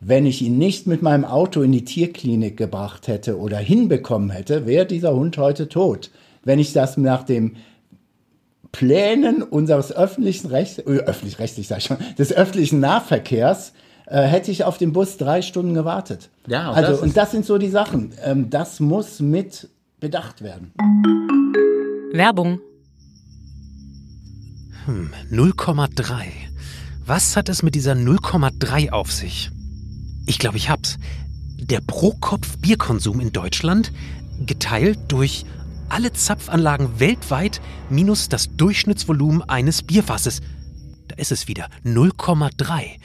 Wenn 0.00 0.26
ich 0.26 0.42
ihn 0.42 0.58
nicht 0.58 0.86
mit 0.86 1.00
meinem 1.00 1.24
Auto 1.24 1.62
in 1.62 1.72
die 1.72 1.84
Tierklinik 1.84 2.56
gebracht 2.56 3.08
hätte 3.08 3.38
oder 3.38 3.56
hinbekommen 3.56 4.30
hätte, 4.30 4.66
wäre 4.66 4.84
dieser 4.84 5.14
Hund 5.14 5.38
heute 5.38 5.68
tot. 5.68 6.10
Wenn 6.44 6.58
ich 6.58 6.72
das 6.72 6.96
nach 6.98 7.22
dem 7.22 7.56
Plänen 8.72 9.42
unseres 9.42 9.92
öffentlichen 9.92 10.48
Rechts, 10.48 10.78
äh, 10.78 10.82
öffentlich-rechtlich 10.82 11.66
sag 11.68 11.78
ich 11.78 11.84
schon, 11.84 11.96
des 12.18 12.32
öffentlichen 12.32 12.80
Nahverkehrs, 12.80 13.72
äh, 14.10 14.22
hätte 14.22 14.50
ich 14.50 14.64
auf 14.64 14.76
den 14.76 14.92
Bus 14.92 15.16
drei 15.16 15.40
Stunden 15.40 15.72
gewartet. 15.72 16.30
Ja, 16.46 16.70
und 16.70 16.76
also, 16.76 16.92
das 16.92 17.00
und 17.00 17.16
das 17.16 17.30
sind 17.30 17.46
so 17.46 17.58
die 17.58 17.70
Sachen. 17.70 18.12
Ähm, 18.22 18.50
das 18.50 18.80
muss 18.80 19.20
mit 19.20 19.68
bedacht 20.00 20.42
werden. 20.42 20.72
Werbung. 22.12 22.60
0,3. 25.30 26.24
Was 27.06 27.36
hat 27.36 27.48
es 27.48 27.62
mit 27.62 27.74
dieser 27.74 27.92
0,3 27.92 28.90
auf 28.90 29.12
sich? 29.12 29.50
Ich 30.26 30.38
glaube, 30.38 30.56
ich 30.56 30.70
hab's. 30.70 30.98
Der 31.58 31.80
Pro-Kopf-Bierkonsum 31.80 33.20
in 33.20 33.32
Deutschland 33.32 33.92
geteilt 34.44 34.98
durch 35.08 35.44
alle 35.88 36.12
Zapfanlagen 36.12 36.98
weltweit 36.98 37.60
minus 37.90 38.28
das 38.28 38.56
Durchschnittsvolumen 38.56 39.42
eines 39.48 39.82
Bierfasses. 39.82 40.40
Da 41.08 41.16
ist 41.16 41.30
es 41.30 41.46
wieder 41.46 41.68
0,3. 41.84 42.96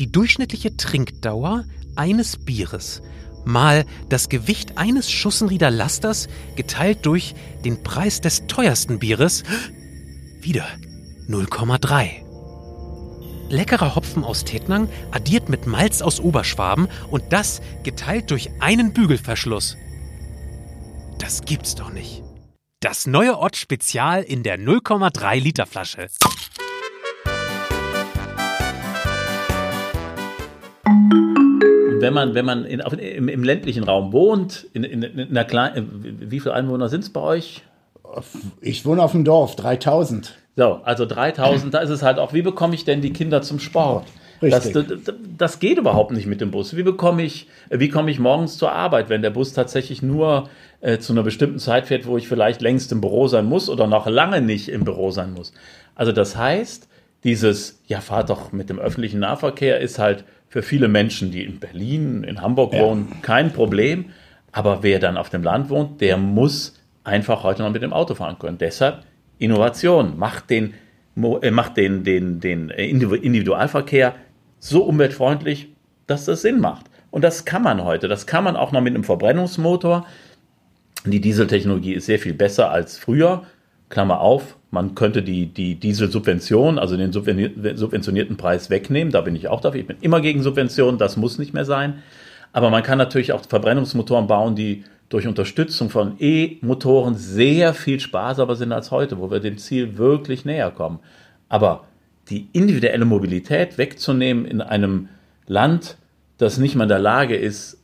Die 0.00 0.10
durchschnittliche 0.10 0.76
Trinkdauer 0.76 1.64
eines 1.96 2.44
Bieres 2.44 3.02
mal 3.44 3.84
das 4.08 4.28
Gewicht 4.28 4.78
eines 4.78 5.10
Schussenrieder 5.10 5.70
Lasters 5.70 6.28
geteilt 6.56 7.06
durch 7.06 7.34
den 7.64 7.82
Preis 7.82 8.20
des 8.20 8.46
teuersten 8.46 8.98
Bieres 8.98 9.44
wieder 10.40 10.66
0,3. 11.28 12.24
Leckerer 13.50 13.94
Hopfen 13.94 14.24
aus 14.24 14.44
Tettnang 14.44 14.88
addiert 15.10 15.48
mit 15.48 15.66
Malz 15.66 16.02
aus 16.02 16.18
Oberschwaben 16.18 16.88
und 17.10 17.32
das 17.32 17.60
geteilt 17.82 18.30
durch 18.30 18.50
einen 18.60 18.92
Bügelverschluss. 18.92 19.76
Das 21.18 21.42
gibt's 21.42 21.74
doch 21.74 21.92
nicht. 21.92 22.22
Das 22.80 23.06
neue 23.06 23.38
Ott 23.38 23.56
Spezial 23.56 24.22
in 24.22 24.42
der 24.42 24.58
0,3 24.58 25.40
Liter 25.40 25.66
Flasche. 25.66 26.08
Wenn 32.04 32.14
man, 32.14 32.34
wenn 32.34 32.44
man 32.44 32.64
in, 32.64 32.80
im, 32.80 33.28
im 33.28 33.42
ländlichen 33.42 33.84
Raum 33.84 34.12
wohnt, 34.12 34.66
in, 34.72 34.84
in, 34.84 35.02
in 35.02 35.30
einer 35.30 35.44
kleinen, 35.44 36.18
wie 36.20 36.38
viele 36.38 36.54
Einwohner 36.54 36.88
sind 36.88 37.02
es 37.02 37.10
bei 37.10 37.20
euch? 37.20 37.62
Ich 38.60 38.84
wohne 38.84 39.02
auf 39.02 39.12
dem 39.12 39.24
Dorf, 39.24 39.56
3000. 39.56 40.34
So, 40.56 40.80
also 40.84 41.06
3000, 41.06 41.72
da 41.72 41.78
ist 41.80 41.90
es 41.90 42.02
halt 42.02 42.18
auch, 42.18 42.32
wie 42.32 42.42
bekomme 42.42 42.74
ich 42.74 42.84
denn 42.84 43.00
die 43.00 43.12
Kinder 43.12 43.42
zum 43.42 43.58
Sport? 43.58 44.06
Das, 44.40 44.66
Richtig. 44.66 45.04
das, 45.04 45.14
das 45.38 45.58
geht 45.58 45.78
überhaupt 45.78 46.12
nicht 46.12 46.26
mit 46.26 46.40
dem 46.40 46.50
Bus. 46.50 46.76
Wie 46.76 46.82
bekomme 46.82 47.22
ich, 47.22 47.48
wie 47.70 47.88
komme 47.88 48.10
ich 48.10 48.18
morgens 48.18 48.58
zur 48.58 48.72
Arbeit, 48.72 49.08
wenn 49.08 49.22
der 49.22 49.30
Bus 49.30 49.54
tatsächlich 49.54 50.02
nur 50.02 50.48
äh, 50.80 50.98
zu 50.98 51.12
einer 51.12 51.22
bestimmten 51.22 51.58
Zeit 51.58 51.86
fährt, 51.86 52.06
wo 52.06 52.18
ich 52.18 52.28
vielleicht 52.28 52.60
längst 52.60 52.92
im 52.92 53.00
Büro 53.00 53.26
sein 53.26 53.46
muss 53.46 53.70
oder 53.70 53.86
noch 53.86 54.06
lange 54.06 54.42
nicht 54.42 54.68
im 54.68 54.84
Büro 54.84 55.10
sein 55.10 55.32
muss? 55.32 55.52
Also 55.94 56.12
das 56.12 56.36
heißt, 56.36 56.88
dieses, 57.24 57.80
ja, 57.86 58.00
fahr 58.00 58.24
doch 58.24 58.52
mit 58.52 58.68
dem 58.68 58.78
öffentlichen 58.78 59.20
Nahverkehr 59.20 59.80
ist 59.80 59.98
halt 59.98 60.24
für 60.54 60.62
viele 60.62 60.86
Menschen, 60.86 61.32
die 61.32 61.42
in 61.42 61.58
Berlin, 61.58 62.22
in 62.22 62.40
Hamburg 62.40 62.74
wohnen, 62.74 63.20
kein 63.22 63.52
Problem. 63.52 64.10
Aber 64.52 64.84
wer 64.84 65.00
dann 65.00 65.16
auf 65.16 65.28
dem 65.28 65.42
Land 65.42 65.68
wohnt, 65.68 66.00
der 66.00 66.16
muss 66.16 66.80
einfach 67.02 67.42
heute 67.42 67.64
noch 67.64 67.72
mit 67.72 67.82
dem 67.82 67.92
Auto 67.92 68.14
fahren 68.14 68.38
können. 68.38 68.56
Deshalb 68.58 69.02
Innovation, 69.38 70.16
macht 70.16 70.50
den, 70.50 70.74
äh, 71.42 71.50
macht 71.50 71.76
den, 71.76 72.04
den, 72.04 72.38
den 72.38 72.70
Individu- 72.70 73.20
Individualverkehr 73.20 74.14
so 74.60 74.84
umweltfreundlich, 74.84 75.70
dass 76.06 76.24
das 76.26 76.42
Sinn 76.42 76.60
macht. 76.60 76.86
Und 77.10 77.24
das 77.24 77.44
kann 77.44 77.62
man 77.62 77.82
heute. 77.82 78.06
Das 78.06 78.28
kann 78.28 78.44
man 78.44 78.54
auch 78.54 78.70
noch 78.70 78.80
mit 78.80 78.94
einem 78.94 79.02
Verbrennungsmotor. 79.02 80.06
Die 81.04 81.20
Dieseltechnologie 81.20 81.94
ist 81.94 82.06
sehr 82.06 82.20
viel 82.20 82.34
besser 82.34 82.70
als 82.70 82.96
früher. 82.96 83.42
Klammer 83.88 84.20
auf, 84.20 84.56
man 84.74 84.94
könnte 84.94 85.22
die, 85.22 85.46
die 85.46 85.76
Dieselsubvention, 85.76 86.78
also 86.78 86.96
den 86.96 87.12
subventionierten 87.12 88.36
Preis 88.36 88.68
wegnehmen. 88.68 89.12
Da 89.12 89.22
bin 89.22 89.36
ich 89.36 89.48
auch 89.48 89.60
dafür. 89.60 89.80
Ich 89.80 89.86
bin 89.86 89.96
immer 90.02 90.20
gegen 90.20 90.42
Subventionen, 90.42 90.98
das 90.98 91.16
muss 91.16 91.38
nicht 91.38 91.54
mehr 91.54 91.64
sein. 91.64 92.02
Aber 92.52 92.68
man 92.70 92.82
kann 92.82 92.98
natürlich 92.98 93.32
auch 93.32 93.42
Verbrennungsmotoren 93.46 94.26
bauen, 94.26 94.54
die 94.54 94.84
durch 95.08 95.26
Unterstützung 95.26 95.90
von 95.90 96.16
E-Motoren 96.18 97.14
sehr 97.14 97.72
viel 97.72 98.00
sparsamer 98.00 98.56
sind 98.56 98.72
als 98.72 98.90
heute, 98.90 99.18
wo 99.18 99.30
wir 99.30 99.40
dem 99.40 99.58
Ziel 99.58 99.96
wirklich 99.96 100.44
näher 100.44 100.70
kommen. 100.70 100.98
Aber 101.48 101.84
die 102.30 102.48
individuelle 102.52 103.04
Mobilität 103.04 103.78
wegzunehmen 103.78 104.44
in 104.44 104.60
einem 104.60 105.08
Land, 105.46 105.96
das 106.38 106.58
nicht 106.58 106.74
mal 106.74 106.84
in 106.84 106.88
der 106.88 106.98
Lage 106.98 107.36
ist, 107.36 107.78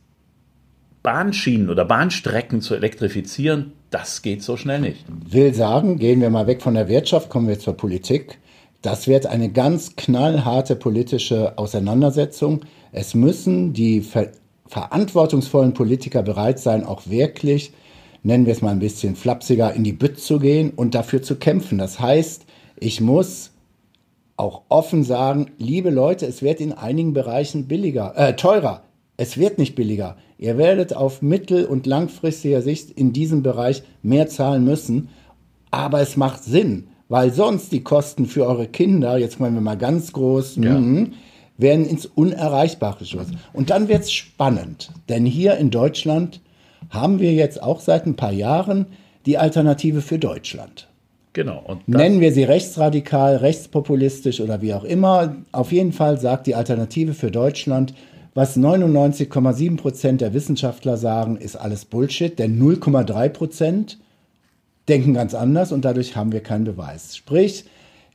Bahnschienen 1.03 1.69
oder 1.69 1.85
Bahnstrecken 1.85 2.61
zu 2.61 2.75
elektrifizieren, 2.75 3.73
das 3.89 4.21
geht 4.21 4.43
so 4.43 4.55
schnell 4.55 4.81
nicht. 4.81 5.05
Will 5.29 5.53
sagen, 5.53 5.97
gehen 5.97 6.21
wir 6.21 6.29
mal 6.29 6.47
weg 6.47 6.61
von 6.61 6.75
der 6.75 6.87
Wirtschaft, 6.87 7.29
kommen 7.29 7.47
wir 7.47 7.59
zur 7.59 7.75
Politik. 7.75 8.39
Das 8.81 9.07
wird 9.07 9.25
eine 9.25 9.49
ganz 9.49 9.95
knallharte 9.95 10.75
politische 10.75 11.57
Auseinandersetzung. 11.57 12.61
Es 12.91 13.13
müssen 13.13 13.73
die 13.73 14.01
ver 14.01 14.31
verantwortungsvollen 14.67 15.73
Politiker 15.73 16.23
bereit 16.23 16.57
sein, 16.57 16.85
auch 16.85 17.01
wirklich, 17.07 17.73
nennen 18.23 18.45
wir 18.45 18.53
es 18.53 18.61
mal 18.61 18.71
ein 18.71 18.79
bisschen 18.79 19.17
flapsiger, 19.17 19.73
in 19.73 19.83
die 19.83 19.91
Bütt 19.91 20.17
zu 20.17 20.39
gehen 20.39 20.69
und 20.69 20.95
dafür 20.95 21.21
zu 21.21 21.35
kämpfen. 21.35 21.77
Das 21.77 21.99
heißt, 21.99 22.45
ich 22.79 23.01
muss 23.01 23.51
auch 24.37 24.61
offen 24.69 25.03
sagen, 25.03 25.51
liebe 25.57 25.89
Leute, 25.89 26.25
es 26.25 26.41
wird 26.41 26.61
in 26.61 26.71
einigen 26.71 27.11
Bereichen 27.11 27.67
billiger, 27.67 28.13
äh, 28.15 28.33
teurer. 28.37 28.83
Es 29.21 29.37
wird 29.37 29.59
nicht 29.59 29.75
billiger. 29.75 30.17
Ihr 30.39 30.57
werdet 30.57 30.95
auf 30.95 31.21
mittel- 31.21 31.65
und 31.65 31.85
langfristiger 31.85 32.63
Sicht 32.63 32.89
in 32.89 33.13
diesem 33.13 33.43
Bereich 33.43 33.83
mehr 34.01 34.27
zahlen 34.27 34.63
müssen. 34.63 35.09
Aber 35.69 36.01
es 36.01 36.17
macht 36.17 36.43
Sinn, 36.43 36.87
weil 37.07 37.31
sonst 37.31 37.71
die 37.71 37.83
Kosten 37.83 38.25
für 38.25 38.47
eure 38.47 38.65
Kinder, 38.65 39.19
jetzt 39.19 39.39
wollen 39.39 39.53
wir 39.53 39.61
mal 39.61 39.77
ganz 39.77 40.11
groß, 40.11 40.57
mhm, 40.57 41.13
werden 41.59 41.85
ins 41.85 42.07
Unerreichbare 42.07 42.97
geschossen. 42.97 43.37
Und 43.53 43.69
dann 43.69 43.89
wird's 43.89 44.11
spannend, 44.11 44.89
denn 45.07 45.27
hier 45.27 45.55
in 45.57 45.69
Deutschland 45.69 46.41
haben 46.89 47.19
wir 47.19 47.31
jetzt 47.31 47.61
auch 47.61 47.79
seit 47.79 48.07
ein 48.07 48.15
paar 48.15 48.33
Jahren 48.33 48.87
die 49.27 49.37
Alternative 49.37 50.01
für 50.01 50.17
Deutschland. 50.17 50.87
Genau. 51.33 51.77
Nennen 51.85 52.21
wir 52.21 52.33
sie 52.33 52.43
rechtsradikal, 52.43 53.37
rechtspopulistisch 53.37 54.41
oder 54.41 54.63
wie 54.63 54.73
auch 54.73 54.83
immer. 54.83 55.35
Auf 55.51 55.71
jeden 55.71 55.93
Fall 55.93 56.19
sagt 56.19 56.47
die 56.47 56.55
Alternative 56.55 57.13
für 57.13 57.29
Deutschland, 57.29 57.93
was 58.33 58.57
99,7 58.57 59.77
Prozent 59.77 60.21
der 60.21 60.33
Wissenschaftler 60.33 60.97
sagen, 60.97 61.37
ist 61.37 61.55
alles 61.55 61.85
Bullshit, 61.85 62.37
denn 62.37 62.61
0,3 62.61 63.29
Prozent 63.29 63.97
denken 64.87 65.13
ganz 65.13 65.33
anders 65.33 65.71
und 65.71 65.83
dadurch 65.83 66.15
haben 66.15 66.31
wir 66.31 66.41
keinen 66.41 66.63
Beweis. 66.63 67.15
Sprich, 67.15 67.65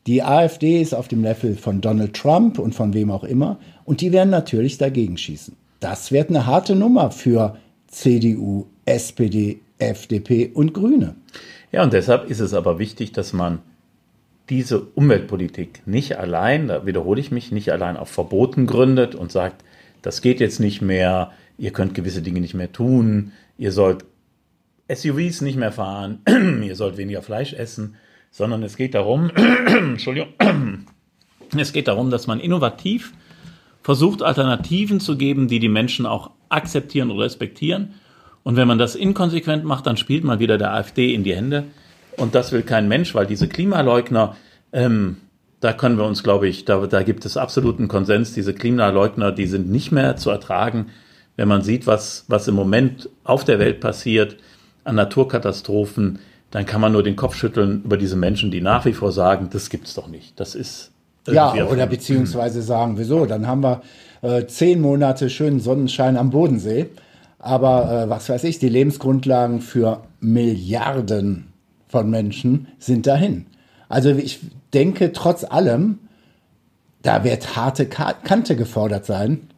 die 0.07 0.23
AfD 0.23 0.81
ist 0.81 0.95
auf 0.95 1.09
dem 1.09 1.23
Level 1.23 1.57
von 1.57 1.81
Donald 1.81 2.15
Trump 2.15 2.59
und 2.59 2.75
von 2.75 2.95
wem 2.95 3.11
auch 3.11 3.25
immer 3.25 3.59
und 3.85 4.01
die 4.01 4.13
werden 4.13 4.31
natürlich 4.31 4.79
dagegen 4.79 5.19
schießen. 5.19 5.55
Das 5.81 6.13
wird 6.13 6.31
eine 6.31 6.47
harte 6.47 6.75
Nummer 6.75 7.11
für 7.11 7.57
CDU, 7.89 8.67
SPD, 8.87 9.61
FDP 9.79 10.51
und 10.55 10.73
Grüne. 10.73 11.17
Ja, 11.73 11.83
und 11.83 11.93
deshalb 11.93 12.31
ist 12.31 12.41
es 12.41 12.55
aber 12.55 12.79
wichtig, 12.79 13.13
dass 13.13 13.33
man 13.33 13.59
diese 14.49 14.81
Umweltpolitik 14.81 15.83
nicht 15.87 16.19
allein, 16.19 16.69
da 16.69 16.87
wiederhole 16.87 17.21
ich 17.21 17.33
mich, 17.33 17.51
nicht 17.51 17.73
allein 17.73 17.97
auf 17.97 18.09
Verboten 18.09 18.67
gründet 18.67 19.15
und 19.15 19.33
sagt, 19.33 19.65
das 20.07 20.23
geht 20.23 20.39
jetzt 20.39 20.61
nicht 20.61 20.83
mehr, 20.83 21.33
ihr 21.59 21.73
könnt 21.73 21.95
gewisse 21.95 22.23
Dinge 22.23 22.41
nicht 22.41 22.55
mehr 22.55 22.71
tun, 22.71 23.33
ihr 23.59 23.73
sollt 23.73 24.05
SUVs 24.89 25.41
nicht 25.41 25.59
mehr 25.59 25.73
fahren, 25.73 26.21
ihr 26.63 26.77
sollt 26.77 26.97
weniger 26.97 27.23
Fleisch 27.23 27.53
essen, 27.53 27.97
sondern 28.31 28.63
es 28.63 28.77
geht 28.77 28.95
darum, 28.95 29.33
Entschuldigung, 29.67 30.29
es 31.59 31.73
geht 31.73 31.89
darum, 31.89 32.11
dass 32.11 32.29
man 32.29 32.39
innovativ 32.39 33.15
versucht, 33.83 34.23
Alternativen 34.23 35.01
zu 35.01 35.17
geben, 35.17 35.49
die 35.49 35.59
die 35.59 35.69
Menschen 35.69 36.07
auch 36.07 36.31
akzeptieren 36.51 37.11
und 37.11 37.19
respektieren. 37.19 37.95
Und 38.45 38.55
wenn 38.55 38.69
man 38.69 38.79
das 38.79 38.95
inkonsequent 38.95 39.65
macht, 39.65 39.89
dann 39.89 39.97
spielt 39.97 40.23
man 40.23 40.39
wieder 40.39 40.57
der 40.57 40.73
AfD 40.73 41.15
in 41.15 41.25
die 41.25 41.35
Hände. 41.35 41.65
Und 42.17 42.37
das 42.37 42.53
will 42.53 42.63
kein 42.63 42.87
Mensch, 42.87 43.13
weil 43.17 43.27
diese 43.27 43.49
Klimaleugner, 43.49 44.37
ähm, 44.73 45.17
da 45.61 45.73
können 45.73 45.97
wir 45.97 46.05
uns, 46.05 46.23
glaube 46.23 46.49
ich, 46.49 46.65
da, 46.65 46.87
da 46.87 47.03
gibt 47.03 47.25
es 47.25 47.37
absoluten 47.37 47.89
Konsens. 47.89 48.35
Diese 48.35 48.55
Klimaleugner, 48.55 49.33
die 49.33 49.47
sind 49.47 49.71
nicht 49.71 49.93
mehr 49.93 50.17
zu 50.17 50.31
ertragen, 50.31 50.87
wenn 51.37 51.49
man 51.49 51.63
sieht, 51.63 51.87
was, 51.87 52.25
was 52.29 52.49
im 52.49 52.55
Moment 52.55 53.09
auf 53.25 53.45
der 53.45 53.59
Welt 53.59 53.81
passiert 53.81 54.37
an 54.85 54.97
Naturkatastrophen. 54.97 56.19
Dann 56.51 56.67
kann 56.67 56.81
man 56.81 56.93
nur 56.93 57.03
den 57.03 57.17
Kopf 57.17 57.35
schütteln 57.35 57.83
über 57.85 57.97
diese 57.97 58.17
Menschen, 58.17 58.51
die 58.51 58.61
nach 58.61 58.85
wie 58.85 58.93
vor 58.93 59.13
sagen, 59.13 59.49
das 59.51 59.71
gibt's 59.71 59.95
doch 59.95 60.09
nicht. 60.09 60.39
Das 60.39 60.55
ist 60.55 60.93
ja 61.27 61.53
oder 61.65 61.87
beziehungsweise 61.87 62.63
sagen, 62.63 62.97
wieso? 62.99 63.27
Dann 63.27 63.49
haben 63.49 63.65
wir 63.65 63.83
äh, 64.23 64.47
zehn 64.47 64.81
Monate 64.81 65.29
schönen 65.29 65.59
Sonnenschein 65.59 66.17
am 66.17 66.31
Bodensee 66.31 66.91
aber 67.47 68.05
äh, 68.05 68.11
was 68.11 68.29
weiß 68.29 68.45
ich, 68.45 68.59
die 68.59 68.69
Lebensgrundlagen 68.69 69.61
für 69.61 70.03
Milliarden 70.21 71.53
von 71.87 72.11
Menschen 72.11 72.69
sind 72.79 73.07
dahin. 73.07 73.47
Also 73.89 74.11
ich 74.11 74.41
denke, 74.77 75.13
trotz 75.13 75.43
allem, 75.43 75.99
da 77.03 77.25
wird 77.25 77.57
harte 77.57 77.87
Kante 77.87 78.57
gefordert 78.57 79.07
sein 79.07 79.49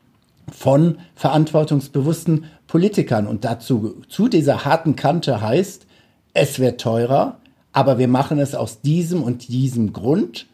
von 0.51 0.99
verantwortungsbewussten 1.15 2.47
Politikern. 2.67 3.27
Und 3.27 3.45
dazu, 3.45 4.03
zu 4.09 4.29
dieser 4.29 4.65
harten 4.65 4.97
Kante 4.97 5.41
heißt, 5.41 5.87
es 6.33 6.59
wird 6.59 6.81
teurer, 6.81 7.39
aber 7.73 7.99
wir 7.99 8.09
machen 8.09 8.39
es 8.39 8.55
aus 8.55 8.81
diesem 8.81 9.23
und 9.23 9.49
diesem 9.49 9.93
Grund. 9.93 10.47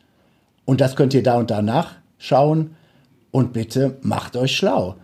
Und 0.64 0.80
das 0.80 0.96
könnt 0.96 1.14
ihr 1.14 1.22
da 1.22 1.36
und 1.36 1.50
da 1.50 1.62
nachschauen. 1.62 2.74
Und 3.30 3.52
bitte 3.52 3.98
macht 4.02 4.36
euch 4.36 4.56
schlau 4.56 4.96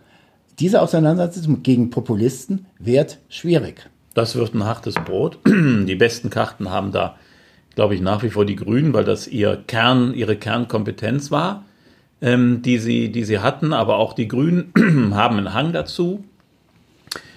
diese 0.61 0.83
Auseinandersetzung 0.83 1.63
gegen 1.63 1.91
Populisten 1.91 2.67
wird 2.79 3.19
schwierig. 3.29 3.89
Das 4.15 4.37
wird 4.37 4.55
ein 4.55 4.65
hartes 4.65 4.95
Brot. 4.95 5.39
Die 5.47 5.95
besten 5.95 6.29
Karten 6.29 6.71
haben 6.71 6.93
da, 6.93 7.17
glaube 7.81 7.95
ich, 7.95 8.03
nach 8.03 8.23
wie 8.23 8.29
vor 8.29 8.45
die 8.45 8.57
Grünen, 8.57 8.93
weil 8.93 9.05
das 9.05 9.27
ihr 9.27 9.59
Kern, 9.67 10.13
ihre 10.13 10.37
Kernkompetenz 10.37 11.31
war, 11.31 11.65
ähm, 12.21 12.61
die, 12.61 12.77
sie, 12.77 13.11
die 13.11 13.25
sie 13.25 13.39
hatten. 13.39 13.73
Aber 13.73 13.97
auch 13.97 14.13
die 14.13 14.29
Grünen 14.29 14.71
haben 15.15 15.39
einen 15.39 15.55
Hang 15.55 15.73
dazu, 15.73 16.23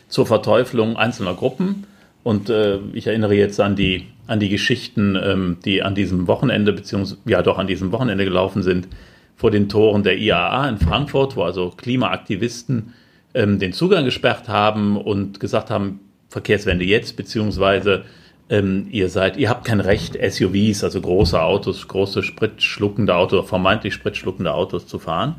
zur 0.09 0.25
Verteuflung 0.25 0.97
einzelner 0.97 1.33
Gruppen. 1.33 1.85
Und 2.23 2.49
äh, 2.49 2.79
ich 2.91 3.07
erinnere 3.07 3.35
jetzt 3.35 3.61
an 3.61 3.77
die, 3.77 4.07
an 4.27 4.41
die 4.41 4.49
Geschichten, 4.49 5.15
ähm, 5.15 5.59
die 5.63 5.81
an 5.81 5.95
diesem 5.95 6.27
Wochenende, 6.27 6.73
beziehungsweise 6.73 7.21
ja 7.23 7.41
doch 7.41 7.57
an 7.57 7.67
diesem 7.67 7.93
Wochenende 7.93 8.25
gelaufen 8.25 8.63
sind, 8.63 8.89
vor 9.37 9.49
den 9.49 9.69
Toren 9.69 10.03
der 10.03 10.17
IAA 10.17 10.67
in 10.67 10.77
Frankfurt, 10.77 11.37
wo 11.37 11.43
also 11.43 11.69
Klimaaktivisten 11.69 12.93
ähm, 13.33 13.59
den 13.59 13.71
Zugang 13.71 14.03
gesperrt 14.03 14.49
haben 14.49 14.97
und 14.97 15.39
gesagt 15.39 15.69
haben, 15.69 16.01
Verkehrswende 16.27 16.83
jetzt, 16.83 17.15
beziehungsweise 17.15 18.03
ähm, 18.49 18.87
ihr 18.91 19.09
seid, 19.09 19.37
ihr 19.37 19.49
habt 19.49 19.65
kein 19.65 19.79
Recht, 19.79 20.15
SUVs, 20.15 20.83
also 20.83 21.01
große 21.01 21.41
Autos, 21.41 21.87
große 21.87 22.23
spritschluckende 22.23 23.15
Autos, 23.15 23.47
vermeintlich 23.47 23.93
spritschluckende 23.93 24.53
Autos 24.53 24.87
zu 24.87 24.99
fahren. 24.99 25.35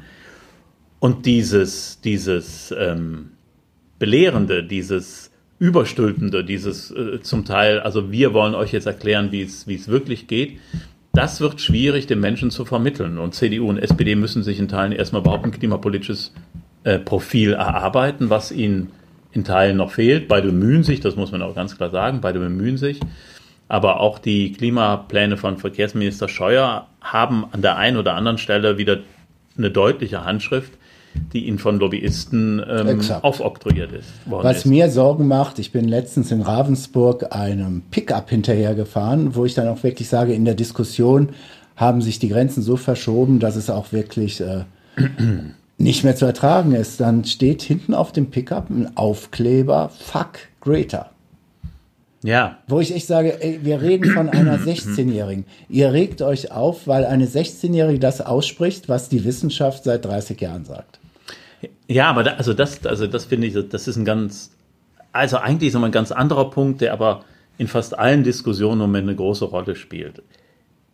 Und 1.01 1.27
dieses, 1.27 2.01
dieses 2.01 2.75
ähm, 2.77 3.33
Belehrende, 3.99 4.64
dieses 4.64 5.31
Überstülpende, 5.59 6.45
dieses 6.45 6.90
äh, 6.90 7.21
zum 7.21 7.45
Teil, 7.45 7.81
also 7.81 8.11
wir 8.11 8.33
wollen 8.33 8.55
euch 8.55 8.73
jetzt 8.73 8.87
erklären, 8.87 9.31
wie 9.31 9.43
es, 9.43 9.88
wirklich 9.88 10.27
geht, 10.27 10.59
das 11.12 11.40
wird 11.40 11.61
schwierig 11.61 12.07
den 12.07 12.21
Menschen 12.21 12.51
zu 12.51 12.64
vermitteln. 12.64 13.19
Und 13.19 13.35
CDU 13.35 13.69
und 13.69 13.79
SPD 13.79 14.17
müssen 14.17 14.43
sich 14.43 14.59
in 14.59 14.67
Teilen 14.67 14.93
erstmal 14.93 15.23
überhaupt 15.23 15.45
ein 15.45 15.53
klimapolitisches 15.53 16.33
äh, 16.83 16.99
Profil 16.99 17.53
erarbeiten, 17.53 18.31
was 18.31 18.51
ihnen 18.51 18.90
in 19.35 19.44
Teilen 19.44 19.77
noch 19.77 19.90
fehlt. 19.90 20.29
Beide 20.29 20.49
bemühen 20.49 20.83
sich, 20.83 21.01
das 21.01 21.16
muss 21.16 21.33
man 21.33 21.42
auch 21.42 21.55
ganz 21.55 21.77
klar 21.77 21.90
sagen, 21.90 22.20
beide 22.20 22.38
bemühen 22.38 22.77
sich. 22.77 23.01
Aber 23.68 24.01
auch 24.01 24.18
die 24.18 24.53
Klimapläne 24.53 25.37
von 25.37 25.57
Verkehrsminister 25.59 26.29
Scheuer 26.29 26.87
haben 27.01 27.47
an 27.51 27.62
der 27.62 27.77
einen 27.77 27.97
oder 27.97 28.14
anderen 28.14 28.38
Stelle 28.38 28.79
wieder 28.79 28.99
eine 29.57 29.70
deutliche 29.70 30.25
Handschrift, 30.25 30.73
die 31.33 31.47
ihnen 31.47 31.59
von 31.59 31.79
Lobbyisten 31.79 32.62
ähm, 32.68 33.01
aufoktroyiert 33.23 33.92
ist. 33.92 34.09
Was 34.27 34.59
ist. 34.59 34.66
mir 34.66 34.90
Sorgen 34.90 35.29
macht, 35.29 35.59
ich 35.59 35.73
bin 35.73 35.88
letztens 35.88 36.31
in 36.31 36.42
Ravensburg 36.42 37.35
einem 37.35 37.83
Pickup 37.90 38.31
hinterhergefahren, 38.31 39.35
wo 39.35 39.44
ich 39.44 39.55
dann 39.55 39.68
auch 39.68 39.83
wirklich 39.83 40.09
sage, 40.09 40.35
in 40.35 40.44
der 40.44 40.55
Diskussion 40.55 41.31
haben 41.77 42.03
sich 42.03 42.18
die 42.18 42.29
Grenzen 42.29 42.62
so 42.62 42.77
verschoben, 42.77 43.40
dass 43.40 43.57
es 43.57 43.70
auch 43.70 43.92
wirklich 43.92 44.40
äh, 44.40 44.64
nicht 45.79 46.05
mehr 46.05 46.17
zu 46.17 46.25
ertragen 46.25 46.73
ist, 46.73 47.01
dann 47.01 47.25
steht 47.25 47.63
hinten 47.63 47.95
auf 47.95 48.13
dem 48.13 48.31
Pickup 48.31 48.71
ein 48.71 48.97
Aufkleber 48.97 49.91
Fuck 49.91 50.39
Greta. 50.61 51.11
Ja. 52.23 52.59
Wo 52.69 52.81
ich 52.81 52.95
echt 52.95 53.07
sage, 53.07 53.43
ey, 53.43 53.61
wir 53.65 53.83
reden 53.83 54.11
von 54.11 54.31
einer 54.31 54.59
16-Jährigen. 54.59 55.45
Ihr 55.69 55.93
regt 55.93 56.23
euch 56.23 56.51
auf, 56.51 56.87
weil 56.87 57.05
eine 57.05 57.27
16-Jährige 57.27 57.99
das 57.99 58.23
ausspricht, 58.23 58.89
was 58.89 59.11
die 59.11 59.25
Wissenschaft 59.25 59.85
seit 59.85 60.07
30 60.07 60.41
Jahren 60.41 60.65
sagt. 60.65 61.01
Ja, 61.87 62.09
aber 62.09 62.23
da, 62.23 62.33
also 62.33 62.55
das, 62.55 62.85
also 62.87 63.07
das 63.07 63.27
finde 63.27 63.47
ich, 63.47 63.69
das 63.69 63.89
ist 63.89 63.97
ein 63.97 64.07
ganz, 64.07 64.53
also 65.13 65.37
eigentlich 65.37 65.69
ist 65.69 65.75
immer 65.75 65.87
ein 65.87 65.93
ganz 65.93 66.13
anderer 66.13 66.51
Punkt, 66.51 66.81
der 66.81 66.95
aber 66.95 67.25
in 67.59 67.69
fast 67.69 67.99
allen 67.99 68.25
Diskussionen 68.25 68.81
im 68.81 68.87
Moment 68.87 69.09
eine 69.09 69.17
große 69.17 69.45
Rolle 69.45 69.77
spielt. 69.77 70.23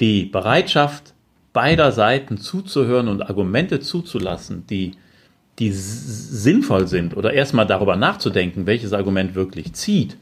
Die 0.00 0.24
Bereitschaft, 0.24 1.14
beider 1.52 1.92
Seiten 1.92 2.38
zuzuhören 2.38 3.08
und 3.08 3.22
Argumente 3.22 3.80
zuzulassen, 3.80 4.66
die, 4.68 4.92
die 5.58 5.70
sinnvoll 5.72 6.86
sind 6.86 7.16
oder 7.16 7.32
erstmal 7.32 7.66
darüber 7.66 7.96
nachzudenken, 7.96 8.66
welches 8.66 8.92
Argument 8.92 9.34
wirklich 9.34 9.72
zieht, 9.72 10.16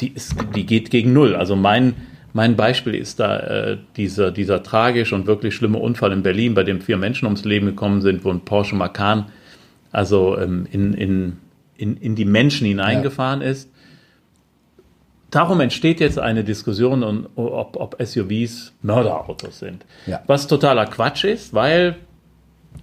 die, 0.00 0.08
ist, 0.08 0.36
die 0.54 0.66
geht 0.66 0.90
gegen 0.90 1.12
Null. 1.12 1.34
Also 1.34 1.56
mein, 1.56 1.94
mein 2.32 2.56
Beispiel 2.56 2.94
ist 2.94 3.20
da 3.20 3.38
äh, 3.38 3.78
dieser, 3.96 4.30
dieser 4.30 4.62
tragische 4.62 5.14
und 5.14 5.26
wirklich 5.26 5.54
schlimme 5.54 5.78
Unfall 5.78 6.12
in 6.12 6.22
Berlin, 6.22 6.54
bei 6.54 6.64
dem 6.64 6.80
vier 6.80 6.96
Menschen 6.96 7.26
ums 7.26 7.44
Leben 7.44 7.66
gekommen 7.66 8.00
sind, 8.00 8.24
wo 8.24 8.30
ein 8.30 8.40
Porsche 8.40 8.76
Macan 8.76 9.26
also 9.94 10.36
ähm, 10.38 10.66
in, 10.72 10.92
in, 10.94 11.36
in, 11.76 11.96
in 11.96 12.16
die 12.16 12.24
Menschen 12.24 12.66
hineingefahren 12.66 13.42
ja. 13.42 13.48
ist 13.48 13.70
darum 15.34 15.60
entsteht 15.60 16.00
jetzt 16.00 16.18
eine 16.18 16.44
Diskussion, 16.44 17.26
ob, 17.34 17.76
ob 17.76 17.96
SUVs 18.02 18.72
Mörderautos 18.82 19.58
sind. 19.58 19.84
Ja. 20.06 20.22
Was 20.26 20.46
totaler 20.46 20.86
Quatsch 20.86 21.24
ist, 21.24 21.54
weil 21.54 21.96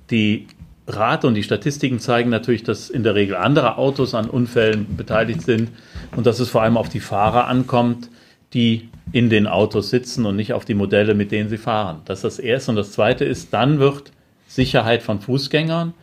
die 0.10 0.48
Rate 0.88 1.28
und 1.28 1.36
die 1.36 1.44
Statistiken 1.44 2.00
zeigen 2.00 2.30
natürlich, 2.30 2.64
dass 2.64 2.90
in 2.90 3.04
der 3.04 3.16
Regel 3.16 3.36
andere 3.36 3.78
Autos 3.78 4.14
an 4.14 4.30
Unfällen 4.30 4.98
beteiligt 4.98 5.42
sind 5.42 5.70
und 6.16 6.26
dass 6.26 6.40
es 6.40 6.50
vor 6.50 6.64
allem 6.64 6.78
auf 6.78 6.90
die 6.90 7.00
Fahrer 7.00 7.48
ankommt, 7.48 8.10
die 8.54 8.90
in 9.14 9.30
den 9.30 9.48
Autos 9.48 9.90
sitzen 9.90 10.26
und 10.26 10.36
nicht 10.36 10.54
auf 10.54 10.66
die 10.66 10.74
Modelle, 10.74 11.16
mit 11.16 11.32
denen 11.32 11.50
sie 11.50 11.58
fahren. 11.58 12.02
Das 12.06 12.20
ist 12.20 12.24
das 12.24 12.40
Erste. 12.40 12.72
Und 12.72 12.78
das 12.78 12.92
Zweite 12.92 13.26
ist, 13.26 13.54
dann 13.54 13.80
wird 13.80 14.12
Sicherheit 14.48 15.04
von 15.04 15.22
Fußgängern 15.22 15.94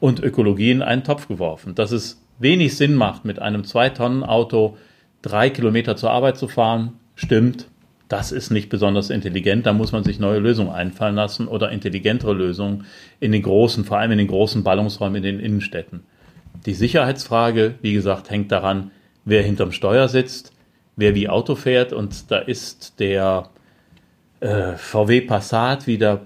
und 0.00 0.20
Ökologie 0.20 0.70
in 0.70 0.82
einen 0.82 1.04
Topf 1.04 1.28
geworfen. 1.28 1.74
Dass 1.74 1.92
es 1.92 2.20
wenig 2.38 2.76
Sinn 2.76 2.94
macht, 2.94 3.24
mit 3.24 3.38
einem 3.38 3.64
Zwei-Tonnen-Auto 3.64 4.76
drei 5.24 5.48
Kilometer 5.48 5.96
zur 5.96 6.10
Arbeit 6.10 6.36
zu 6.36 6.48
fahren, 6.48 6.92
stimmt, 7.14 7.66
das 8.08 8.30
ist 8.30 8.50
nicht 8.50 8.68
besonders 8.68 9.08
intelligent. 9.08 9.64
Da 9.64 9.72
muss 9.72 9.92
man 9.92 10.04
sich 10.04 10.20
neue 10.20 10.38
Lösungen 10.38 10.70
einfallen 10.70 11.14
lassen 11.14 11.48
oder 11.48 11.70
intelligentere 11.70 12.34
Lösungen 12.34 12.84
in 13.18 13.32
den 13.32 13.42
großen, 13.42 13.84
vor 13.84 13.98
allem 13.98 14.12
in 14.12 14.18
den 14.18 14.28
großen 14.28 14.62
Ballungsräumen 14.62 15.16
in 15.16 15.22
den 15.22 15.40
Innenstädten. 15.40 16.02
Die 16.66 16.74
Sicherheitsfrage, 16.74 17.74
wie 17.80 17.94
gesagt, 17.94 18.30
hängt 18.30 18.52
daran, 18.52 18.90
wer 19.24 19.42
hinterm 19.42 19.72
Steuer 19.72 20.08
sitzt, 20.08 20.52
wer 20.96 21.14
wie 21.14 21.28
Auto 21.28 21.54
fährt 21.54 21.92
und 21.92 22.30
da 22.30 22.38
ist 22.38 23.00
der 23.00 23.48
äh, 24.40 24.72
VW 24.76 25.22
Passat, 25.22 25.86
wie 25.86 25.98
der 25.98 26.20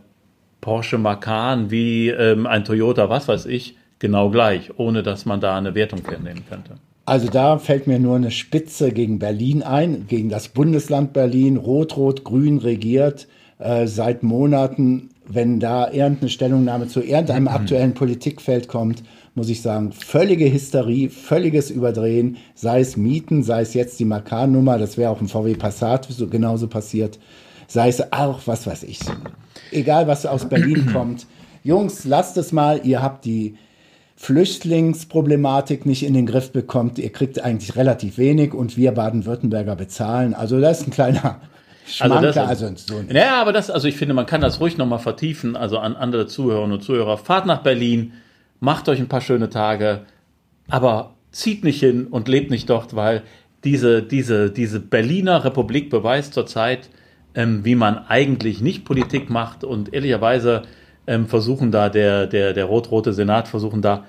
Porsche 0.61 0.99
Macan, 0.99 1.71
wie 1.71 2.09
ähm, 2.09 2.47
ein 2.47 2.65
Toyota, 2.65 3.09
was 3.09 3.29
weiß 3.29 3.47
ich, 3.47 3.77
genau 4.01 4.31
gleich, 4.31 4.77
ohne 4.77 5.05
dass 5.05 5.25
man 5.25 5.41
da 5.41 5.57
eine 5.57 5.75
Wertung 5.77 6.03
nehmen 6.23 6.45
könnte. 6.49 6.75
Also 7.09 7.29
da 7.29 7.59
fällt 7.59 7.87
mir 7.87 7.99
nur 7.99 8.17
eine 8.17 8.31
Spitze 8.31 8.93
gegen 8.93 9.19
Berlin 9.19 9.63
ein, 9.63 10.07
gegen 10.09 10.29
das 10.29 10.49
Bundesland 10.49 11.15
Berlin, 11.15 11.57
rot-rot-grün 11.57 12.59
regiert 12.59 13.29
äh, 13.59 13.87
seit 13.87 14.23
Monaten. 14.23 15.09
Wenn 15.27 15.59
da 15.59 15.91
irgendeine 15.91 16.29
Stellungnahme 16.29 16.87
zu 16.87 17.01
irgendeinem 17.03 17.45
mhm. 17.45 17.49
aktuellen 17.49 17.95
Politikfeld 17.95 18.69
kommt, 18.69 19.05
muss 19.35 19.49
ich 19.49 19.63
sagen, 19.63 19.93
völlige 19.93 20.53
Hysterie, 20.53 21.09
völliges 21.09 21.71
Überdrehen, 21.71 22.37
sei 22.55 22.81
es 22.81 22.99
Mieten, 22.99 23.43
sei 23.43 23.63
es 23.63 23.73
jetzt 23.73 23.99
die 23.99 24.05
Makan-Nummer, 24.05 24.77
das 24.77 24.99
wäre 24.99 25.11
auch 25.11 25.23
im 25.23 25.29
VW 25.29 25.55
Passat 25.55 26.07
so, 26.11 26.27
genauso 26.27 26.69
passiert, 26.69 27.19
sei 27.69 27.89
es 27.89 28.13
auch, 28.13 28.41
was 28.45 28.67
weiß 28.67 28.83
ich, 28.83 29.01
egal 29.73 30.09
was 30.09 30.27
aus 30.27 30.47
Berlin 30.47 30.85
kommt. 30.93 31.27
Jungs, 31.65 32.05
lasst 32.05 32.37
es 32.37 32.53
mal, 32.53 32.83
ihr 32.85 33.01
habt 33.01 33.25
die 33.25 33.55
Flüchtlingsproblematik 34.21 35.87
nicht 35.87 36.05
in 36.05 36.13
den 36.13 36.27
Griff 36.27 36.51
bekommt, 36.51 36.99
ihr 36.99 37.13
kriegt 37.13 37.41
eigentlich 37.41 37.77
relativ 37.77 38.19
wenig 38.19 38.53
und 38.53 38.77
wir 38.77 38.91
Baden-Württemberger 38.91 39.77
bezahlen. 39.77 40.35
Also 40.35 40.61
das 40.61 40.81
ist 40.81 40.89
ein 40.89 40.91
kleiner 40.91 41.41
Schmanker. 41.87 42.17
Also, 42.17 42.41
das, 42.41 42.49
also 42.49 42.73
so 42.75 43.15
ja, 43.15 43.41
aber 43.41 43.53
das, 43.53 43.71
also 43.71 43.87
ich 43.87 43.97
finde, 43.97 44.15
man 44.15 44.27
kann 44.27 44.41
das 44.41 44.59
ruhig 44.59 44.77
nochmal 44.77 44.99
vertiefen, 44.99 45.55
also 45.55 45.79
an 45.79 45.95
andere 45.95 46.27
Zuhörerinnen 46.27 46.79
und 46.79 46.83
Zuhörer. 46.83 47.17
Fahrt 47.17 47.47
nach 47.47 47.63
Berlin, 47.63 48.13
macht 48.59 48.89
euch 48.89 48.99
ein 48.99 49.09
paar 49.09 49.21
schöne 49.21 49.51
Tage, 49.51 50.01
aber 50.69 51.15
zieht 51.31 51.63
nicht 51.63 51.79
hin 51.79 52.09
und 52.09 52.27
lebt 52.27 52.51
nicht 52.51 52.69
dort, 52.69 52.97
weil 52.97 53.23
diese, 53.63 54.03
diese, 54.03 54.51
diese 54.51 54.81
Berliner 54.81 55.45
Republik 55.45 55.91
beweist 55.91 56.35
zurzeit, 56.35 56.91
ähm, 57.37 57.65
wie 57.65 57.77
man 57.77 57.99
eigentlich 57.99 58.61
nicht 58.61 58.85
Politik 58.85 59.31
macht 59.31 59.63
und 59.63 59.95
ehrlicherweise 59.95 60.63
ähm, 61.09 61.27
versuchen 61.27 61.73
da, 61.73 61.89
der, 61.89 62.27
der, 62.27 62.53
der 62.53 62.67
rot-rote 62.67 63.13
Senat 63.13 63.49
versuchen 63.49 63.81
da 63.83 64.05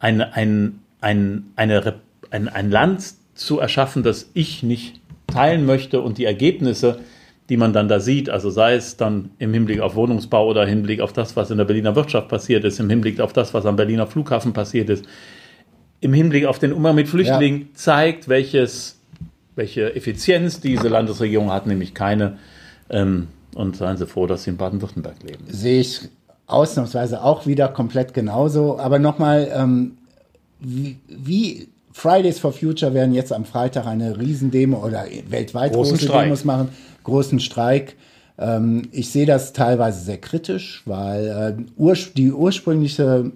ein, 0.00 0.20
ein, 0.20 0.80
ein, 1.00 1.44
eine, 1.54 1.94
ein, 2.30 2.48
ein 2.48 2.70
Land 2.70 3.04
zu 3.34 3.60
erschaffen, 3.60 4.02
das 4.02 4.30
ich 4.34 4.62
nicht 4.62 5.00
teilen 5.28 5.64
möchte 5.64 6.00
und 6.00 6.18
die 6.18 6.24
Ergebnisse, 6.24 6.98
die 7.48 7.56
man 7.56 7.72
dann 7.72 7.88
da 7.88 8.00
sieht, 8.00 8.28
also 8.30 8.50
sei 8.50 8.74
es 8.74 8.96
dann 8.96 9.30
im 9.38 9.54
Hinblick 9.54 9.80
auf 9.80 9.94
Wohnungsbau 9.94 10.48
oder 10.48 10.64
im 10.64 10.68
Hinblick 10.68 11.00
auf 11.00 11.12
das, 11.12 11.36
was 11.36 11.50
in 11.50 11.58
der 11.58 11.64
Berliner 11.64 11.94
Wirtschaft 11.94 12.28
passiert 12.28 12.64
ist, 12.64 12.80
im 12.80 12.90
Hinblick 12.90 13.20
auf 13.20 13.32
das, 13.32 13.54
was 13.54 13.64
am 13.64 13.76
Berliner 13.76 14.08
Flughafen 14.08 14.52
passiert 14.52 14.90
ist, 14.90 15.04
im 16.00 16.12
Hinblick 16.12 16.46
auf 16.46 16.58
den 16.58 16.72
Umgang 16.72 16.96
mit 16.96 17.08
Flüchtlingen, 17.08 17.60
ja. 17.60 17.66
zeigt, 17.74 18.28
welches, 18.28 19.00
welche 19.54 19.94
Effizienz 19.94 20.60
diese 20.60 20.88
Landesregierung 20.88 21.52
hat, 21.52 21.66
nämlich 21.66 21.94
keine. 21.94 22.38
Ähm, 22.88 23.28
und 23.54 23.76
seien 23.76 23.96
Sie 23.96 24.06
froh, 24.06 24.26
dass 24.26 24.44
Sie 24.44 24.50
in 24.50 24.56
Baden-Württemberg 24.56 25.22
leben. 25.24 25.44
Sehe 25.48 25.80
ich 25.80 26.08
ausnahmsweise 26.52 27.22
auch 27.22 27.46
wieder 27.46 27.68
komplett 27.68 28.14
genauso. 28.14 28.78
Aber 28.78 28.98
nochmal, 28.98 29.50
ähm, 29.54 29.98
wie, 30.60 30.98
wie, 31.08 31.68
Fridays 31.92 32.38
for 32.38 32.52
Future 32.52 32.94
werden 32.94 33.12
jetzt 33.12 33.32
am 33.32 33.44
Freitag 33.44 33.86
eine 33.86 34.16
Riesendemo 34.18 34.84
oder 34.84 35.04
weltweit 35.28 35.72
großen 35.72 35.94
große 35.94 36.06
Streik. 36.06 36.24
Demos 36.24 36.44
machen, 36.44 36.68
großen 37.02 37.40
Streik. 37.40 37.96
Ähm, 38.38 38.82
ich 38.92 39.10
sehe 39.10 39.26
das 39.26 39.52
teilweise 39.52 40.00
sehr 40.00 40.18
kritisch, 40.18 40.82
weil 40.86 41.26
äh, 41.58 41.62
ur 41.76 41.96
die 42.16 42.32
ursprüngliche 42.32 43.32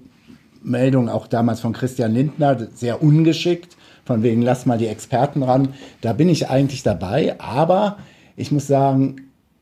Meldung 0.63 1.09
auch 1.09 1.27
damals 1.27 1.61
von 1.61 1.73
Christian 1.73 2.15
Lindner 2.15 2.69
sehr 2.75 3.03
ungeschickt, 3.03 3.77
von 4.05 4.23
wegen 4.23 4.41
lass 4.41 4.67
mal 4.67 4.79
die 4.79 4.87
Experten 4.87 5.43
ran. 5.43 5.69
Da 6.01 6.13
bin 6.13 6.29
ich 6.29 6.49
eigentlich 6.49 6.83
dabei, 6.83 7.39
aber 7.41 7.99
ich 8.37 8.51
muss 8.51 8.67
sagen, 8.67 9.17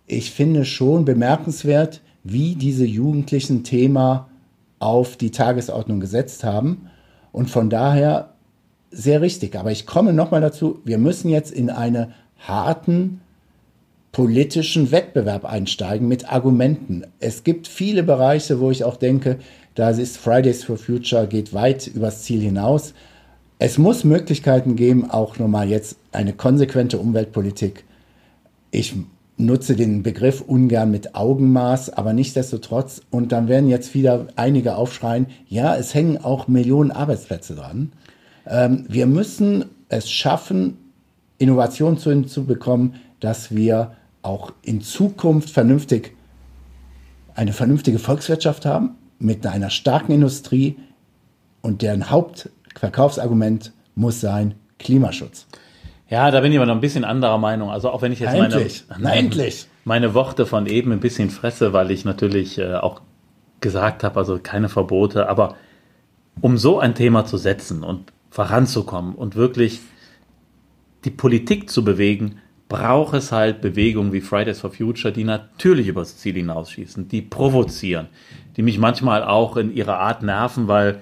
ich 0.07 0.31
finde 0.31 0.65
schon 0.65 1.05
bemerkenswert, 1.05 2.03
wie 2.25 2.55
diese 2.55 2.87
Jugendlichen 2.87 3.65
Thema 3.65 4.29
auf 4.79 5.17
die 5.17 5.31
Tagesordnung 5.31 6.01
gesetzt 6.01 6.45
haben. 6.45 6.89
Und 7.31 7.51
von 7.51 7.71
daher 7.71 8.35
sehr 8.91 9.21
richtig. 9.21 9.57
Aber 9.57 9.73
ich 9.73 9.87
komme 9.87 10.13
nochmal 10.13 10.41
dazu, 10.41 10.81
wir 10.85 10.99
müssen 10.99 11.29
jetzt 11.29 11.51
in 11.51 11.71
einen 11.71 12.13
harten 12.39 13.21
politischen 14.13 14.91
Wettbewerb 14.91 15.45
einsteigen 15.45 16.07
mit 16.07 16.31
Argumenten. 16.31 17.05
Es 17.19 17.45
gibt 17.45 17.67
viele 17.67 18.03
Bereiche, 18.03 18.61
wo 18.61 18.71
ich 18.71 18.85
auch 18.85 18.97
denke, 18.97 19.39
da 19.75 19.89
ist 19.89 20.19
Fridays 20.19 20.65
for 20.65 20.77
Future 20.77 21.27
geht 21.27 21.55
weit 21.55 21.87
übers 21.87 22.23
Ziel 22.23 22.43
hinaus. 22.43 22.93
Es 23.59 23.79
muss 23.79 24.05
Möglichkeiten 24.05 24.77
geben, 24.77 25.11
auch 25.11 25.39
nochmal 25.39 25.69
jetzt 25.69 25.97
eine 26.11 26.35
konsequente 26.35 26.99
Umweltpolitik. 26.99 27.85
Ich 28.71 28.95
nutze 29.47 29.77
den 29.77 30.03
Begriff 30.03 30.41
ungern 30.41 30.91
mit 30.91 31.15
Augenmaß, 31.15 31.91
aber 31.91 32.13
nichtsdestotrotz, 32.13 33.03
und 33.11 33.33
dann 33.33 33.49
werden 33.49 33.69
jetzt 33.69 33.95
wieder 33.95 34.27
einige 34.37 34.77
aufschreien, 34.77 35.27
ja, 35.49 35.77
es 35.77 35.95
hängen 35.95 36.19
auch 36.19 36.49
Millionen 36.49 36.91
Arbeitsplätze 36.91 37.55
dran. 37.55 37.93
Ähm, 38.47 38.85
wir 38.89 39.07
müssen 39.07 39.67
es 39.89 40.11
schaffen, 40.11 40.79
Innovation 41.39 41.99
zu, 41.99 42.23
zu 42.23 42.45
bekommen, 42.45 42.95
dass 43.21 43.55
wir 43.55 43.93
auch 44.23 44.53
in 44.63 44.81
Zukunft 44.81 45.51
vernünftig 45.51 46.17
eine 47.35 47.53
vernünftige 47.53 47.99
Volkswirtschaft 47.99 48.67
haben 48.67 48.97
mit 49.19 49.47
einer 49.47 49.71
starken 49.71 50.13
Industrie 50.13 50.77
und 51.61 51.83
deren 51.83 52.11
Hauptverkaufsargument 52.11 53.73
muss 53.95 54.21
sein 54.21 54.55
Klimaschutz. 54.79 55.47
Ja, 56.13 56.31
da 56.31 56.43
bin 56.43 56.53
ich 56.53 56.59
aber 56.59 56.67
noch 56.67 56.75
ein 56.75 56.83
bisschen 56.83 57.05
anderer 57.05 57.39
Meinung. 57.39 57.71
Also 57.71 57.89
auch 57.89 58.03
wenn 58.03 58.13
ich 58.13 58.21
jetzt 58.21 58.35
endlich, 58.35 58.85
meine, 58.99 59.17
endlich. 59.17 59.67
meine 59.87 60.13
Worte 60.13 60.45
von 60.45 60.67
eben 60.67 60.93
ein 60.93 61.01
bisschen 61.01 61.31
fresse, 61.31 61.73
weil 61.73 61.91
ich 61.91 62.05
natürlich 62.05 62.59
äh, 62.59 62.75
auch 62.75 63.01
gesagt 63.61 64.05
habe, 64.05 64.19
also 64.19 64.39
keine 64.39 64.69
Verbote, 64.69 65.31
aber 65.31 65.57
um 66.43 66.59
so 66.59 66.79
ein 66.79 66.95
Thema 66.95 67.25
zu 67.25 67.39
setzen 67.39 67.83
und 67.83 68.13
voranzukommen 68.29 69.15
und 69.15 69.37
wirklich 69.37 69.81
die 71.07 71.11
Politik 71.11 71.71
zu 71.71 71.83
bewegen, 71.83 72.41
braucht 72.69 73.15
es 73.15 73.33
halt 73.33 73.63
Bewegungen 73.63 74.13
wie 74.13 74.21
Fridays 74.21 74.61
for 74.61 74.71
Future, 74.71 75.15
die 75.15 75.25
natürlich 75.25 75.87
übers 75.87 76.19
Ziel 76.19 76.35
hinausschießen, 76.35 77.09
die 77.09 77.23
provozieren, 77.23 78.09
die 78.59 78.63
mich 78.63 78.79
manchmal 78.79 79.25
auch 79.25 79.57
in 79.57 79.75
ihrer 79.75 79.99
Art 79.99 80.23
nerven, 80.23 80.69
weil 80.69 81.01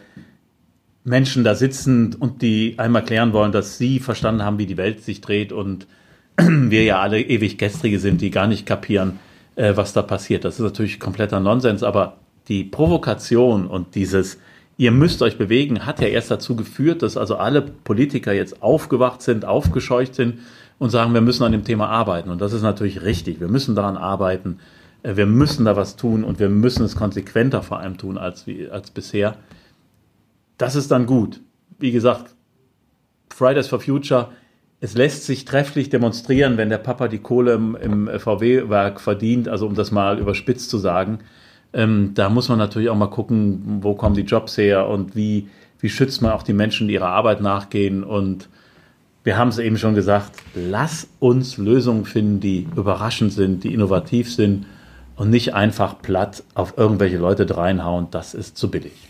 Menschen 1.05 1.45
da 1.45 1.55
sitzen 1.55 2.15
und 2.15 2.43
die 2.43 2.75
einmal 2.79 3.05
klären 3.05 3.33
wollen, 3.33 3.53
dass 3.53 3.79
sie 3.79 4.01
verstanden 4.01 4.43
haben, 4.43 4.59
wie 4.59 4.67
die 4.67 4.77
Welt 4.77 5.03
sich 5.03 5.21
dreht 5.21 5.53
und 5.53 5.87
wir 6.37 6.85
ja 6.85 7.01
alle 7.01 7.21
ewig 7.21 7.59
Gestrige 7.59 7.99
sind, 7.99 8.21
die 8.21 8.31
gar 8.31 8.47
nicht 8.47 8.67
kapieren, 8.67 9.19
äh, 9.57 9.77
was 9.77 9.93
da 9.93 10.03
passiert. 10.03 10.45
Das 10.45 10.55
ist 10.55 10.65
natürlich 10.65 11.01
kompletter 11.01 11.41
Nonsens, 11.41 11.83
aber 11.83 12.19
die 12.49 12.65
Provokation 12.65 13.67
und 13.67 13.95
dieses 13.95 14.39
Ihr 14.81 14.93
müsst 14.93 15.21
euch 15.21 15.37
bewegen, 15.37 15.85
hat 15.85 16.01
ja 16.01 16.09
erst 16.09 16.31
dazu 16.31 16.57
geführt, 16.57 17.03
dass 17.03 17.19
also 17.19 17.37
alle 17.37 17.61
Politiker 17.61 18.33
jetzt 18.33 18.63
aufgewacht 18.63 19.21
sind, 19.21 19.45
aufgescheucht 19.45 20.15
sind 20.15 20.39
und 20.79 20.89
sagen, 20.89 21.13
wir 21.13 21.21
müssen 21.21 21.45
an 21.45 21.53
dem 21.53 21.65
Thema 21.65 21.91
arbeiten. 21.91 22.31
Und 22.31 22.41
das 22.41 22.55
ist 22.55 22.63
natürlich 22.63 23.03
richtig. 23.03 23.41
Wir 23.41 23.49
müssen 23.49 23.75
daran 23.75 23.99
arbeiten. 23.99 24.59
Äh, 25.03 25.17
wir 25.17 25.27
müssen 25.27 25.67
da 25.67 25.77
was 25.77 25.97
tun 25.97 26.25
und 26.25 26.39
wir 26.39 26.49
müssen 26.49 26.83
es 26.83 26.97
konsequenter 26.97 27.63
vor 27.63 27.79
allem 27.79 27.99
tun 27.99 28.17
als, 28.17 28.47
als 28.71 28.91
bisher. 28.91 29.37
Das 30.61 30.77
ist 30.77 30.91
dann 30.91 31.07
gut. 31.07 31.41
Wie 31.79 31.91
gesagt, 31.91 32.35
Fridays 33.35 33.69
for 33.69 33.81
Future, 33.81 34.29
es 34.79 34.93
lässt 34.93 35.25
sich 35.25 35.47
trefflich 35.47 35.89
demonstrieren, 35.89 36.59
wenn 36.59 36.69
der 36.69 36.77
Papa 36.77 37.09
die 37.09 37.21
Kohle 37.21 37.55
im, 37.55 37.77
im 37.77 38.11
VW-Werk 38.21 39.01
verdient, 39.01 39.49
also 39.49 39.67
um 39.67 39.75
das 39.75 39.91
mal 39.91 40.19
überspitzt 40.19 40.69
zu 40.69 40.77
sagen. 40.77 41.21
Ähm, 41.73 42.11
da 42.13 42.29
muss 42.29 42.51
man 42.51 42.59
natürlich 42.59 42.91
auch 42.91 42.97
mal 42.97 43.07
gucken, 43.07 43.79
wo 43.81 43.95
kommen 43.95 44.15
die 44.15 44.21
Jobs 44.21 44.59
her 44.59 44.87
und 44.87 45.17
wie, 45.17 45.49
wie 45.79 45.89
schützt 45.89 46.21
man 46.21 46.33
auch 46.33 46.43
die 46.43 46.53
Menschen, 46.53 46.89
die 46.89 46.95
ihrer 46.95 47.09
Arbeit 47.09 47.41
nachgehen. 47.41 48.05
Und 48.05 48.51
wir 49.25 49.39
haben 49.39 49.49
es 49.49 49.59
eben 49.59 49.79
schon 49.79 49.95
gesagt, 49.95 50.33
lass 50.55 51.09
uns 51.21 51.57
Lösungen 51.57 52.05
finden, 52.05 52.41
die 52.41 52.69
überraschend 52.77 53.33
sind, 53.33 53.65
die 53.65 53.73
innovativ 53.73 54.31
sind 54.31 54.67
und 55.17 55.31
nicht 55.31 55.55
einfach 55.55 56.03
platt 56.03 56.43
auf 56.53 56.77
irgendwelche 56.77 57.17
Leute 57.17 57.47
dreinhauen. 57.47 58.09
Das 58.11 58.35
ist 58.35 58.59
zu 58.59 58.71
billig. 58.71 59.10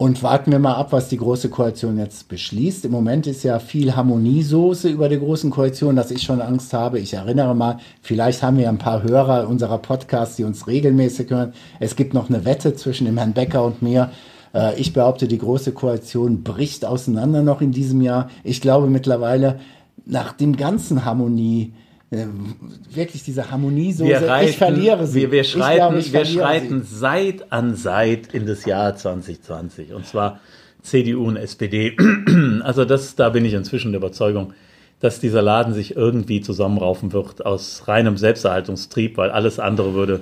Und 0.00 0.22
warten 0.22 0.50
wir 0.50 0.58
mal 0.58 0.76
ab, 0.76 0.92
was 0.92 1.10
die 1.10 1.18
Große 1.18 1.50
Koalition 1.50 1.98
jetzt 1.98 2.26
beschließt. 2.28 2.86
Im 2.86 2.90
Moment 2.90 3.26
ist 3.26 3.42
ja 3.42 3.58
viel 3.58 3.94
Harmoniesoße 3.94 4.88
über 4.88 5.10
der 5.10 5.18
Großen 5.18 5.50
Koalition, 5.50 5.94
dass 5.94 6.10
ich 6.10 6.22
schon 6.22 6.40
Angst 6.40 6.72
habe. 6.72 6.98
Ich 6.98 7.12
erinnere 7.12 7.54
mal, 7.54 7.80
vielleicht 8.00 8.42
haben 8.42 8.56
wir 8.56 8.70
ein 8.70 8.78
paar 8.78 9.02
Hörer 9.02 9.46
unserer 9.46 9.76
Podcasts, 9.76 10.36
die 10.36 10.44
uns 10.44 10.66
regelmäßig 10.66 11.28
hören. 11.28 11.52
Es 11.80 11.96
gibt 11.96 12.14
noch 12.14 12.30
eine 12.30 12.46
Wette 12.46 12.74
zwischen 12.74 13.04
dem 13.04 13.18
Herrn 13.18 13.34
Becker 13.34 13.62
und 13.62 13.82
mir. 13.82 14.10
Äh, 14.54 14.80
ich 14.80 14.94
behaupte, 14.94 15.28
die 15.28 15.36
Große 15.36 15.72
Koalition 15.72 16.44
bricht 16.44 16.86
auseinander 16.86 17.42
noch 17.42 17.60
in 17.60 17.70
diesem 17.70 18.00
Jahr. 18.00 18.30
Ich 18.42 18.62
glaube 18.62 18.86
mittlerweile, 18.86 19.60
nach 20.06 20.32
dem 20.32 20.56
ganzen 20.56 21.04
Harmonie, 21.04 21.74
wirklich 22.10 23.22
diese 23.22 23.50
Harmonie 23.50 23.92
so 23.92 24.04
wir 24.04 24.20
reiten, 24.22 24.50
ich 24.50 24.56
verliere 24.56 25.06
sie. 25.06 25.20
Wir, 25.20 25.30
wir 25.30 25.44
schreiten, 25.44 25.76
glaube, 25.76 26.12
wir 26.12 26.24
schreiten 26.24 26.82
Seit 26.82 27.52
an 27.52 27.76
Seit 27.76 28.34
in 28.34 28.46
das 28.46 28.64
Jahr 28.64 28.96
2020 28.96 29.92
und 29.92 30.06
zwar 30.06 30.40
CDU 30.82 31.26
und 31.26 31.36
SPD. 31.36 31.96
Also 32.62 32.84
das, 32.84 33.14
da 33.14 33.28
bin 33.30 33.44
ich 33.44 33.54
inzwischen 33.54 33.92
der 33.92 34.00
Überzeugung, 34.00 34.54
dass 34.98 35.20
dieser 35.20 35.40
Laden 35.40 35.72
sich 35.72 35.96
irgendwie 35.96 36.40
zusammenraufen 36.40 37.12
wird 37.12 37.46
aus 37.46 37.86
reinem 37.86 38.16
Selbsterhaltungstrieb, 38.16 39.16
weil 39.16 39.30
alles 39.30 39.58
andere 39.58 39.94
würde 39.94 40.20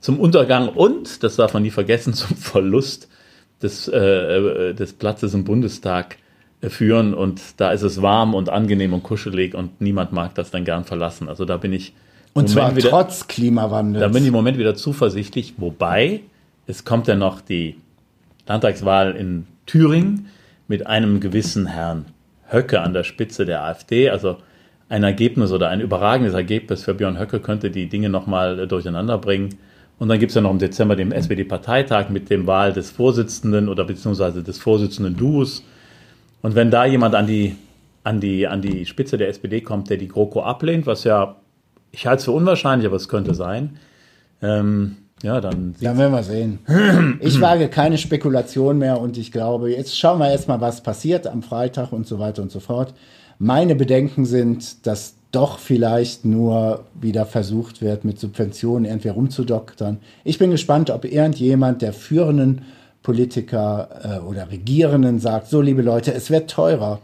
zum 0.00 0.20
Untergang 0.20 0.68
und, 0.68 1.22
das 1.24 1.36
darf 1.36 1.52
man 1.52 1.64
nie 1.64 1.70
vergessen, 1.70 2.14
zum 2.14 2.36
Verlust 2.36 3.08
des, 3.60 3.88
äh, 3.88 3.98
äh 3.98 4.74
des 4.74 4.92
Platzes 4.92 5.34
im 5.34 5.44
Bundestag 5.44 6.14
äh, 6.14 6.27
führen. 6.62 7.14
Und 7.14 7.40
da 7.58 7.72
ist 7.72 7.82
es 7.82 8.02
warm 8.02 8.34
und 8.34 8.48
angenehm 8.48 8.92
und 8.92 9.02
kuschelig 9.02 9.54
und 9.54 9.80
niemand 9.80 10.12
mag 10.12 10.34
das 10.34 10.50
dann 10.50 10.64
gern 10.64 10.84
verlassen. 10.84 11.28
Also 11.28 11.44
da 11.44 11.56
bin 11.56 11.72
ich. 11.72 11.94
Und 12.34 12.48
zwar 12.48 12.76
wieder, 12.76 12.90
trotz 12.90 13.26
Klimawandels. 13.26 14.00
Da 14.00 14.08
bin 14.08 14.22
ich 14.22 14.28
im 14.28 14.34
Moment 14.34 14.58
wieder 14.58 14.74
zuversichtlich, 14.74 15.54
wobei 15.56 16.20
es 16.66 16.84
kommt 16.84 17.08
ja 17.08 17.16
noch 17.16 17.40
die 17.40 17.76
Landtagswahl 18.46 19.12
in 19.12 19.46
Thüringen 19.66 20.28
mit 20.68 20.86
einem 20.86 21.20
gewissen 21.20 21.66
Herrn 21.66 22.06
Höcke 22.50 22.80
an 22.80 22.92
der 22.92 23.04
Spitze 23.04 23.44
der 23.44 23.64
AfD. 23.64 24.10
Also 24.10 24.36
ein 24.88 25.02
Ergebnis 25.02 25.52
oder 25.52 25.68
ein 25.68 25.80
überragendes 25.80 26.34
Ergebnis 26.34 26.84
für 26.84 26.94
Björn 26.94 27.18
Höcke 27.18 27.40
könnte 27.40 27.70
die 27.70 27.88
Dinge 27.88 28.08
nochmal 28.08 28.66
durcheinander 28.66 29.18
bringen. 29.18 29.56
Und 29.98 30.08
dann 30.08 30.18
gibt 30.18 30.30
es 30.30 30.36
ja 30.36 30.40
noch 30.40 30.50
im 30.50 30.58
Dezember 30.58 30.96
den 30.96 31.12
SPD-Parteitag 31.12 32.08
mit 32.08 32.30
dem 32.30 32.46
Wahl 32.46 32.72
des 32.72 32.90
Vorsitzenden 32.90 33.68
oder 33.68 33.84
beziehungsweise 33.84 34.42
des 34.42 34.58
Vorsitzenden 34.58 35.16
Duos. 35.16 35.64
Und 36.42 36.54
wenn 36.54 36.70
da 36.70 36.84
jemand 36.84 37.14
an 37.14 37.26
die, 37.26 37.56
an, 38.04 38.20
die, 38.20 38.46
an 38.46 38.62
die 38.62 38.86
Spitze 38.86 39.18
der 39.18 39.28
SPD 39.28 39.60
kommt, 39.60 39.90
der 39.90 39.96
die 39.96 40.08
GroKo 40.08 40.42
ablehnt, 40.42 40.86
was 40.86 41.04
ja, 41.04 41.36
ich 41.90 42.06
halte 42.06 42.18
es 42.18 42.24
für 42.24 42.32
unwahrscheinlich, 42.32 42.86
aber 42.86 42.96
es 42.96 43.08
könnte 43.08 43.34
sein, 43.34 43.78
ähm, 44.42 44.96
ja, 45.22 45.40
dann. 45.40 45.74
Dann 45.80 45.98
werden 45.98 46.12
wir 46.12 46.22
sehen. 46.22 46.58
Ich 47.20 47.40
wage 47.40 47.68
keine 47.68 47.98
Spekulation 47.98 48.78
mehr 48.78 49.00
und 49.00 49.18
ich 49.18 49.32
glaube, 49.32 49.72
jetzt 49.72 49.98
schauen 49.98 50.20
wir 50.20 50.30
erstmal, 50.30 50.60
was 50.60 50.82
passiert 50.82 51.26
am 51.26 51.42
Freitag 51.42 51.92
und 51.92 52.06
so 52.06 52.18
weiter 52.18 52.42
und 52.42 52.52
so 52.52 52.60
fort. 52.60 52.94
Meine 53.38 53.74
Bedenken 53.74 54.24
sind, 54.24 54.86
dass 54.86 55.14
doch 55.32 55.58
vielleicht 55.58 56.24
nur 56.24 56.84
wieder 57.00 57.26
versucht 57.26 57.82
wird, 57.82 58.04
mit 58.04 58.18
Subventionen 58.18 58.84
irgendwie 58.84 59.08
rumzudoktern. 59.08 59.98
Ich 60.24 60.38
bin 60.38 60.50
gespannt, 60.50 60.90
ob 60.90 61.04
irgendjemand 61.04 61.82
der 61.82 61.92
führenden 61.92 62.62
Politiker 63.08 63.88
äh, 64.04 64.18
oder 64.18 64.50
Regierenden 64.50 65.18
sagt, 65.18 65.46
so 65.46 65.62
liebe 65.62 65.80
Leute, 65.80 66.12
es 66.12 66.28
wird 66.28 66.50
teurer. 66.50 67.00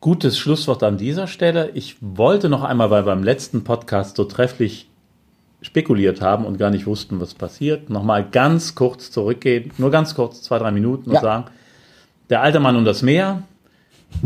Gutes 0.00 0.36
Schlusswort 0.36 0.82
an 0.82 0.98
dieser 0.98 1.28
Stelle. 1.28 1.70
Ich 1.74 1.94
wollte 2.00 2.48
noch 2.48 2.64
einmal, 2.64 2.90
weil 2.90 3.04
beim 3.04 3.22
letzten 3.22 3.62
Podcast 3.62 4.16
so 4.16 4.24
trefflich 4.24 4.88
spekuliert 5.62 6.20
haben 6.20 6.44
und 6.44 6.58
gar 6.58 6.70
nicht 6.70 6.88
wussten, 6.88 7.20
was 7.20 7.34
passiert, 7.34 7.88
nochmal 7.88 8.26
ganz 8.28 8.74
kurz 8.74 9.12
zurückgehen, 9.12 9.70
nur 9.78 9.92
ganz 9.92 10.16
kurz, 10.16 10.42
zwei, 10.42 10.58
drei 10.58 10.72
Minuten 10.72 11.10
und 11.10 11.14
ja. 11.14 11.20
sagen, 11.20 11.44
der 12.30 12.42
alte 12.42 12.58
Mann 12.58 12.74
und 12.74 12.84
das 12.84 13.02
Meer. 13.02 13.44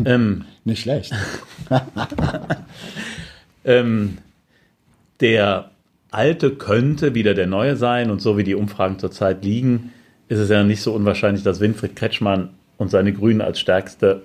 Ähm, 0.05 0.45
nicht 0.65 0.83
schlecht. 0.83 1.13
ähm, 3.65 4.19
der 5.21 5.70
alte 6.11 6.51
könnte 6.51 7.15
wieder 7.15 7.35
der 7.35 7.47
neue 7.47 7.77
sein 7.77 8.11
und 8.11 8.21
so 8.21 8.37
wie 8.37 8.45
die 8.45 8.55
Umfragen 8.55 8.99
zurzeit 8.99 9.45
liegen, 9.45 9.93
ist 10.29 10.39
es 10.39 10.49
ja 10.49 10.63
nicht 10.63 10.83
so 10.83 10.93
unwahrscheinlich, 10.93 11.43
dass 11.43 11.61
Winfried 11.61 11.97
Kretschmann 11.97 12.51
und 12.79 12.91
seine 12.91 13.13
Grünen 13.13 13.41
als 13.41 13.61
stärkste 13.61 14.23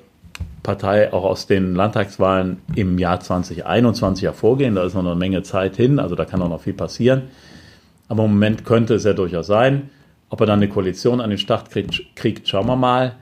Partei 0.64 1.14
auch 1.14 1.24
aus 1.24 1.48
den 1.48 1.76
Landtagswahlen 1.76 2.58
im 2.76 2.98
Jahr 2.98 3.20
2021 3.20 4.26
hervorgehen. 4.26 4.76
Da 4.76 4.84
ist 4.84 4.94
noch 4.94 5.06
eine 5.06 5.16
Menge 5.16 5.44
Zeit 5.44 5.76
hin, 5.76 6.00
also 6.00 6.16
da 6.16 6.26
kann 6.26 6.42
auch 6.42 6.50
noch 6.50 6.62
viel 6.62 6.74
passieren. 6.74 7.24
Aber 8.08 8.26
im 8.26 8.32
Moment 8.32 8.66
könnte 8.66 8.96
es 8.96 9.04
ja 9.04 9.14
durchaus 9.14 9.48
sein. 9.48 9.90
Ob 10.30 10.42
er 10.42 10.48
dann 10.48 10.60
eine 10.60 10.70
Koalition 10.70 11.22
an 11.22 11.30
den 11.30 11.40
Start 11.40 11.70
kriegt, 11.72 12.16
kriegt 12.16 12.48
schauen 12.48 12.68
wir 12.68 12.76
mal. 12.76 13.16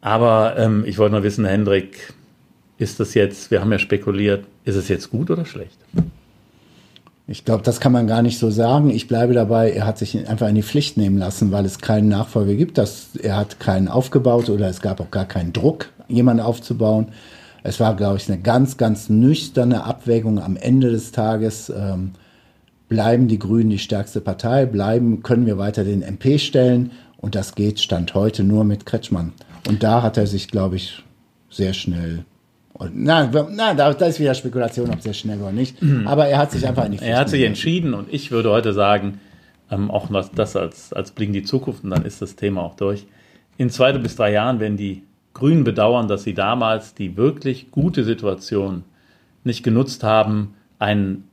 Aber 0.00 0.54
ähm, 0.58 0.84
ich 0.86 0.98
wollte 0.98 1.14
nur 1.14 1.22
wissen, 1.22 1.44
Hendrik, 1.44 2.12
ist 2.78 2.98
das 3.00 3.14
jetzt, 3.14 3.50
wir 3.50 3.60
haben 3.60 3.70
ja 3.70 3.78
spekuliert, 3.78 4.44
ist 4.64 4.76
es 4.76 4.88
jetzt 4.88 5.10
gut 5.10 5.30
oder 5.30 5.44
schlecht? 5.44 5.78
Ich 7.26 7.44
glaube, 7.44 7.62
das 7.62 7.78
kann 7.78 7.92
man 7.92 8.08
gar 8.08 8.22
nicht 8.22 8.38
so 8.38 8.50
sagen. 8.50 8.90
Ich 8.90 9.06
bleibe 9.06 9.32
dabei, 9.32 9.70
er 9.70 9.86
hat 9.86 9.96
sich 9.96 10.28
einfach 10.28 10.48
in 10.48 10.56
die 10.56 10.62
Pflicht 10.62 10.96
nehmen 10.96 11.18
lassen, 11.18 11.52
weil 11.52 11.64
es 11.64 11.78
keinen 11.78 12.08
Nachfolger 12.08 12.54
gibt. 12.54 12.78
Das, 12.78 13.10
er 13.20 13.36
hat 13.36 13.60
keinen 13.60 13.88
aufgebaut 13.88 14.48
oder 14.50 14.68
es 14.68 14.80
gab 14.80 15.00
auch 15.00 15.10
gar 15.10 15.26
keinen 15.26 15.52
Druck, 15.52 15.90
jemanden 16.08 16.42
aufzubauen. 16.42 17.08
Es 17.62 17.78
war, 17.78 17.94
glaube 17.94 18.16
ich, 18.16 18.28
eine 18.28 18.40
ganz, 18.40 18.76
ganz 18.76 19.08
nüchterne 19.08 19.84
Abwägung 19.84 20.40
am 20.40 20.56
Ende 20.56 20.90
des 20.90 21.12
Tages. 21.12 21.70
Ähm, 21.70 22.12
bleiben 22.88 23.28
die 23.28 23.38
Grünen 23.38 23.70
die 23.70 23.78
stärkste 23.78 24.20
Partei? 24.20 24.66
Bleiben, 24.66 25.22
können 25.22 25.46
wir 25.46 25.58
weiter 25.58 25.84
den 25.84 26.02
MP 26.02 26.38
stellen? 26.38 26.90
Und 27.18 27.36
das 27.36 27.54
geht 27.54 27.78
Stand 27.78 28.14
heute 28.14 28.42
nur 28.42 28.64
mit 28.64 28.84
Kretschmann. 28.84 29.32
Und 29.68 29.84
da 29.84 30.02
hat 30.02 30.16
er 30.16 30.26
sich, 30.26 30.48
glaube 30.48 30.74
ich, 30.74 31.04
sehr 31.50 31.72
schnell 31.72 32.24
na, 32.92 33.30
na 33.50 33.74
da, 33.74 33.90
ist 33.90 34.20
wieder 34.20 34.34
Spekulation, 34.34 34.90
ob 34.90 35.00
sehr 35.00 35.14
schnell 35.14 35.40
oder 35.40 35.52
nicht. 35.52 35.76
Aber 36.04 36.26
er 36.26 36.38
hat 36.38 36.52
sich 36.52 36.66
einfach 36.66 36.84
in 36.84 36.92
die 36.92 36.98
Er 36.98 37.18
hat 37.18 37.28
sich 37.28 37.42
entschieden 37.42 37.94
und 37.94 38.12
ich 38.12 38.30
würde 38.30 38.50
heute 38.50 38.72
sagen, 38.72 39.20
ähm, 39.70 39.90
auch 39.90 40.08
das 40.34 40.56
als, 40.56 40.92
als 40.92 41.12
Blick 41.12 41.28
in 41.28 41.32
die 41.32 41.42
Zukunft 41.42 41.84
und 41.84 41.90
dann 41.90 42.04
ist 42.04 42.22
das 42.22 42.36
Thema 42.36 42.62
auch 42.62 42.76
durch. 42.76 43.06
In 43.56 43.70
zwei 43.70 43.92
bis 43.92 44.16
drei 44.16 44.32
Jahren 44.32 44.60
werden 44.60 44.76
die 44.76 45.02
Grünen 45.34 45.64
bedauern, 45.64 46.08
dass 46.08 46.24
sie 46.24 46.34
damals 46.34 46.94
die 46.94 47.16
wirklich 47.16 47.70
gute 47.70 48.04
Situation 48.04 48.84
nicht 49.44 49.62
genutzt 49.62 50.04
haben, 50.04 50.54
einen 50.78 51.24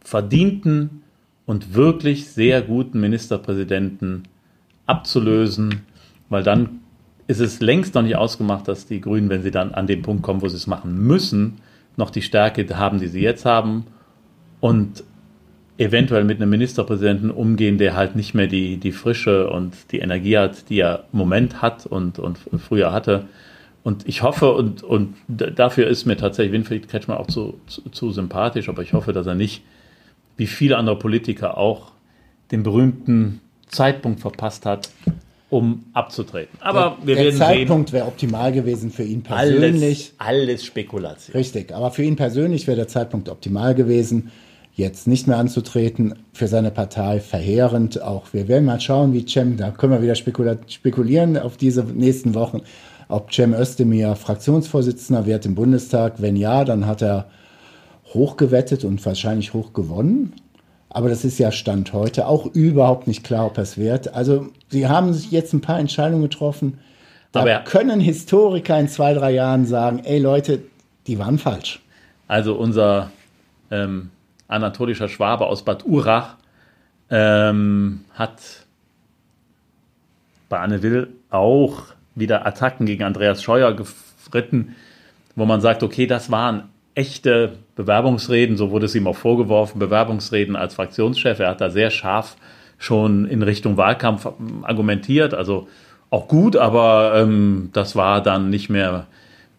verdienten 0.00 1.02
und 1.44 1.74
wirklich 1.74 2.28
sehr 2.28 2.62
guten 2.62 3.00
Ministerpräsidenten 3.00 4.24
abzulösen, 4.86 5.82
weil 6.28 6.42
dann 6.42 6.81
ist 7.26 7.40
es 7.40 7.60
längst 7.60 7.94
noch 7.94 8.02
nicht 8.02 8.16
ausgemacht, 8.16 8.68
dass 8.68 8.86
die 8.86 9.00
Grünen, 9.00 9.28
wenn 9.28 9.42
sie 9.42 9.50
dann 9.50 9.72
an 9.72 9.86
den 9.86 10.02
Punkt 10.02 10.22
kommen, 10.22 10.42
wo 10.42 10.48
sie 10.48 10.56
es 10.56 10.66
machen 10.66 11.06
müssen, 11.06 11.58
noch 11.96 12.10
die 12.10 12.22
Stärke 12.22 12.66
haben, 12.76 12.98
die 12.98 13.08
sie 13.08 13.20
jetzt 13.20 13.44
haben 13.44 13.86
und 14.60 15.04
eventuell 15.78 16.24
mit 16.24 16.40
einem 16.40 16.50
Ministerpräsidenten 16.50 17.30
umgehen, 17.30 17.78
der 17.78 17.96
halt 17.96 18.16
nicht 18.16 18.34
mehr 18.34 18.46
die, 18.46 18.76
die 18.76 18.92
Frische 18.92 19.50
und 19.50 19.74
die 19.90 19.98
Energie 19.98 20.36
hat, 20.36 20.68
die 20.68 20.80
er 20.80 21.04
im 21.12 21.18
Moment 21.18 21.62
hat 21.62 21.86
und, 21.86 22.18
und 22.18 22.38
früher 22.60 22.92
hatte. 22.92 23.26
Und 23.82 24.06
ich 24.08 24.22
hoffe, 24.22 24.52
und, 24.52 24.82
und 24.82 25.14
dafür 25.26 25.88
ist 25.88 26.06
mir 26.06 26.16
tatsächlich 26.16 26.52
Winfried 26.52 26.88
Kretschmann 26.88 27.18
auch 27.18 27.26
zu, 27.26 27.58
zu, 27.66 27.82
zu 27.90 28.12
sympathisch, 28.12 28.68
aber 28.68 28.82
ich 28.82 28.92
hoffe, 28.92 29.12
dass 29.12 29.26
er 29.26 29.34
nicht, 29.34 29.62
wie 30.36 30.46
viele 30.46 30.76
andere 30.76 30.98
Politiker 30.98 31.58
auch, 31.58 31.92
den 32.52 32.62
berühmten 32.62 33.40
Zeitpunkt 33.66 34.20
verpasst 34.20 34.66
hat, 34.66 34.90
um 35.52 35.84
abzutreten. 35.92 36.58
Aber 36.62 36.96
der, 37.00 37.06
wir 37.06 37.14
der 37.16 37.24
werden 37.26 37.36
Zeitpunkt 37.36 37.92
wäre 37.92 38.06
optimal 38.06 38.52
gewesen 38.52 38.90
für 38.90 39.02
ihn 39.02 39.22
persönlich. 39.22 40.14
Alles, 40.16 40.38
alles 40.46 40.64
Spekulation. 40.64 41.36
Richtig, 41.36 41.74
aber 41.74 41.90
für 41.90 42.02
ihn 42.02 42.16
persönlich 42.16 42.66
wäre 42.66 42.78
der 42.78 42.88
Zeitpunkt 42.88 43.28
optimal 43.28 43.74
gewesen, 43.74 44.30
jetzt 44.74 45.06
nicht 45.06 45.26
mehr 45.26 45.36
anzutreten. 45.36 46.14
Für 46.32 46.48
seine 46.48 46.70
Partei 46.70 47.20
verheerend. 47.20 48.00
Auch 48.00 48.32
wir 48.32 48.48
werden 48.48 48.64
mal 48.64 48.80
schauen, 48.80 49.12
wie 49.12 49.26
Cem, 49.28 49.58
da 49.58 49.70
können 49.72 49.92
wir 49.92 50.00
wieder 50.00 50.14
spekulieren 50.14 51.36
auf 51.36 51.58
diese 51.58 51.84
nächsten 51.84 52.34
Wochen, 52.34 52.62
ob 53.08 53.30
Cem 53.30 53.52
Özdemir 53.52 54.16
Fraktionsvorsitzender 54.16 55.26
wird 55.26 55.44
im 55.44 55.54
Bundestag. 55.54 56.14
Wenn 56.22 56.36
ja, 56.36 56.64
dann 56.64 56.86
hat 56.86 57.02
er 57.02 57.26
hochgewettet 58.14 58.84
und 58.84 59.04
wahrscheinlich 59.04 59.52
hoch 59.52 59.74
gewonnen. 59.74 60.32
Aber 60.94 61.08
das 61.08 61.24
ist 61.24 61.38
ja 61.38 61.50
Stand 61.50 61.94
heute 61.94 62.26
auch 62.26 62.46
überhaupt 62.46 63.06
nicht 63.06 63.24
klar, 63.24 63.46
ob 63.46 63.56
es 63.56 63.78
wird. 63.78 64.12
Also 64.14 64.48
sie 64.68 64.88
haben 64.88 65.14
sich 65.14 65.30
jetzt 65.30 65.54
ein 65.54 65.62
paar 65.62 65.78
Entscheidungen 65.78 66.22
getroffen. 66.22 66.78
Da 67.32 67.60
können 67.60 67.98
Historiker 67.98 68.78
in 68.78 68.88
zwei, 68.88 69.14
drei 69.14 69.30
Jahren 69.30 69.64
sagen, 69.64 70.00
ey 70.04 70.18
Leute, 70.18 70.64
die 71.06 71.18
waren 71.18 71.38
falsch. 71.38 71.80
Also 72.28 72.54
unser 72.54 73.10
ähm, 73.70 74.10
anatolischer 74.48 75.08
Schwabe 75.08 75.46
aus 75.46 75.64
Bad 75.64 75.86
Urach 75.86 76.36
ähm, 77.08 78.04
hat 78.12 78.66
bei 80.50 80.58
Anne 80.58 80.82
Will 80.82 81.08
auch 81.30 81.84
wieder 82.14 82.46
Attacken 82.46 82.84
gegen 82.84 83.02
Andreas 83.02 83.42
Scheuer 83.42 83.74
geritten, 83.74 84.76
wo 85.36 85.46
man 85.46 85.62
sagt, 85.62 85.82
okay, 85.82 86.06
das 86.06 86.30
waren 86.30 86.64
echte 86.94 87.52
Bewerbungsreden, 87.74 88.56
so 88.56 88.70
wurde 88.70 88.86
es 88.86 88.94
ihm 88.94 89.06
auch 89.06 89.16
vorgeworfen, 89.16 89.78
Bewerbungsreden 89.78 90.56
als 90.56 90.74
Fraktionschef. 90.74 91.38
Er 91.38 91.50
hat 91.50 91.60
da 91.60 91.70
sehr 91.70 91.90
scharf 91.90 92.36
schon 92.78 93.26
in 93.26 93.42
Richtung 93.42 93.76
Wahlkampf 93.76 94.28
argumentiert, 94.62 95.34
also 95.34 95.68
auch 96.10 96.28
gut, 96.28 96.56
aber 96.56 97.14
ähm, 97.16 97.70
das 97.72 97.96
war 97.96 98.22
dann 98.22 98.50
nicht 98.50 98.68
mehr 98.68 99.06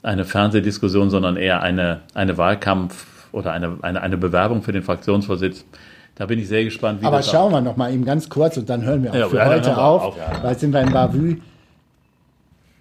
eine 0.03 0.25
Fernsehdiskussion, 0.25 1.09
sondern 1.09 1.37
eher 1.37 1.61
eine, 1.61 2.01
eine 2.13 2.37
Wahlkampf 2.37 3.07
oder 3.31 3.51
eine, 3.53 3.77
eine, 3.81 4.01
eine 4.01 4.17
Bewerbung 4.17 4.61
für 4.61 4.71
den 4.71 4.83
Fraktionsvorsitz. 4.83 5.65
Da 6.15 6.27
bin 6.27 6.37
ich 6.37 6.47
sehr 6.47 6.63
gespannt, 6.63 7.01
wie 7.01 7.05
Aber 7.05 7.23
schauen 7.23 7.51
wir 7.51 7.61
noch 7.61 7.75
mal 7.75 7.91
eben 7.91 8.05
ganz 8.05 8.29
kurz 8.29 8.57
und 8.57 8.69
dann 8.69 8.83
hören 8.83 9.01
wir 9.01 9.11
auch 9.11 9.15
ja, 9.15 9.29
für 9.29 9.37
ja, 9.37 9.45
heute 9.47 9.77
auf, 9.77 10.03
auf 10.03 10.17
ja. 10.17 10.43
weil 10.43 10.59
sind 10.59 10.71
wir 10.71 10.81
in 10.81 10.91
Bavü. 10.91 11.37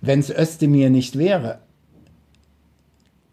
Wenn 0.02 0.18
es 0.18 0.30
Özdemir 0.30 0.90
nicht 0.90 1.16
wäre, 1.16 1.60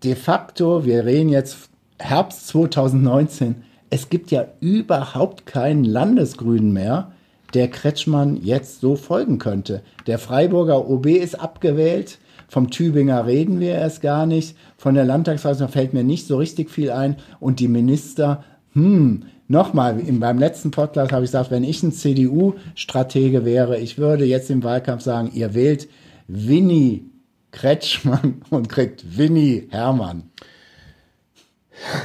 de 0.04 0.16
facto, 0.16 0.86
wir 0.86 1.06
reden 1.06 1.30
jetzt 1.30 1.70
Herbst 2.00 2.48
2019, 2.48 3.56
es 3.90 4.10
gibt 4.10 4.32
ja 4.32 4.46
überhaupt 4.62 5.46
keinen 5.46 5.84
Landesgrünen 5.84 6.72
mehr, 6.72 7.12
der 7.54 7.68
Kretschmann 7.70 8.38
jetzt 8.44 8.82
so 8.82 8.96
folgen 8.96 9.40
könnte. 9.40 9.82
Der 10.06 10.20
Freiburger 10.20 10.88
OB 10.88 11.08
ist 11.08 11.40
abgewählt, 11.40 12.20
Vom 12.50 12.72
Tübinger 12.72 13.28
reden 13.28 13.60
wir 13.60 13.74
erst 13.76 14.02
gar 14.02 14.26
nicht. 14.26 14.58
Von 14.76 14.96
der 14.96 15.06
Landtagsversammlung 15.06 15.72
fällt 15.72 15.94
mir 15.94 16.04
nicht 16.04 16.26
so 16.26 16.38
richtig 16.38 16.72
viel 16.72 16.90
ein. 16.90 17.18
Und 17.40 17.60
die 17.60 17.68
Minister, 17.68 18.44
hm, 18.74 19.24
nochmal, 19.48 19.94
beim 19.94 20.40
letzten 20.40 20.72
Podcast 20.72 21.12
habe 21.12 21.24
ich 21.24 21.30
gesagt, 21.30 21.52
wenn 21.52 21.64
ich 21.64 21.84
ein 21.84 21.92
CDU-Stratege 21.92 23.46
wäre, 23.46 23.78
ich 23.78 24.00
würde 24.00 24.26
jetzt 24.26 24.50
im 24.50 24.64
Wahlkampf 24.64 25.04
sagen, 25.04 25.30
ihr 25.32 25.54
wählt 25.54 25.88
Winnie 26.28 27.06
Kretschmann 27.52 28.42
und 28.50 28.70
kriegt 28.70 29.18
Winnie 29.18 29.68
Hermann. 29.72 30.30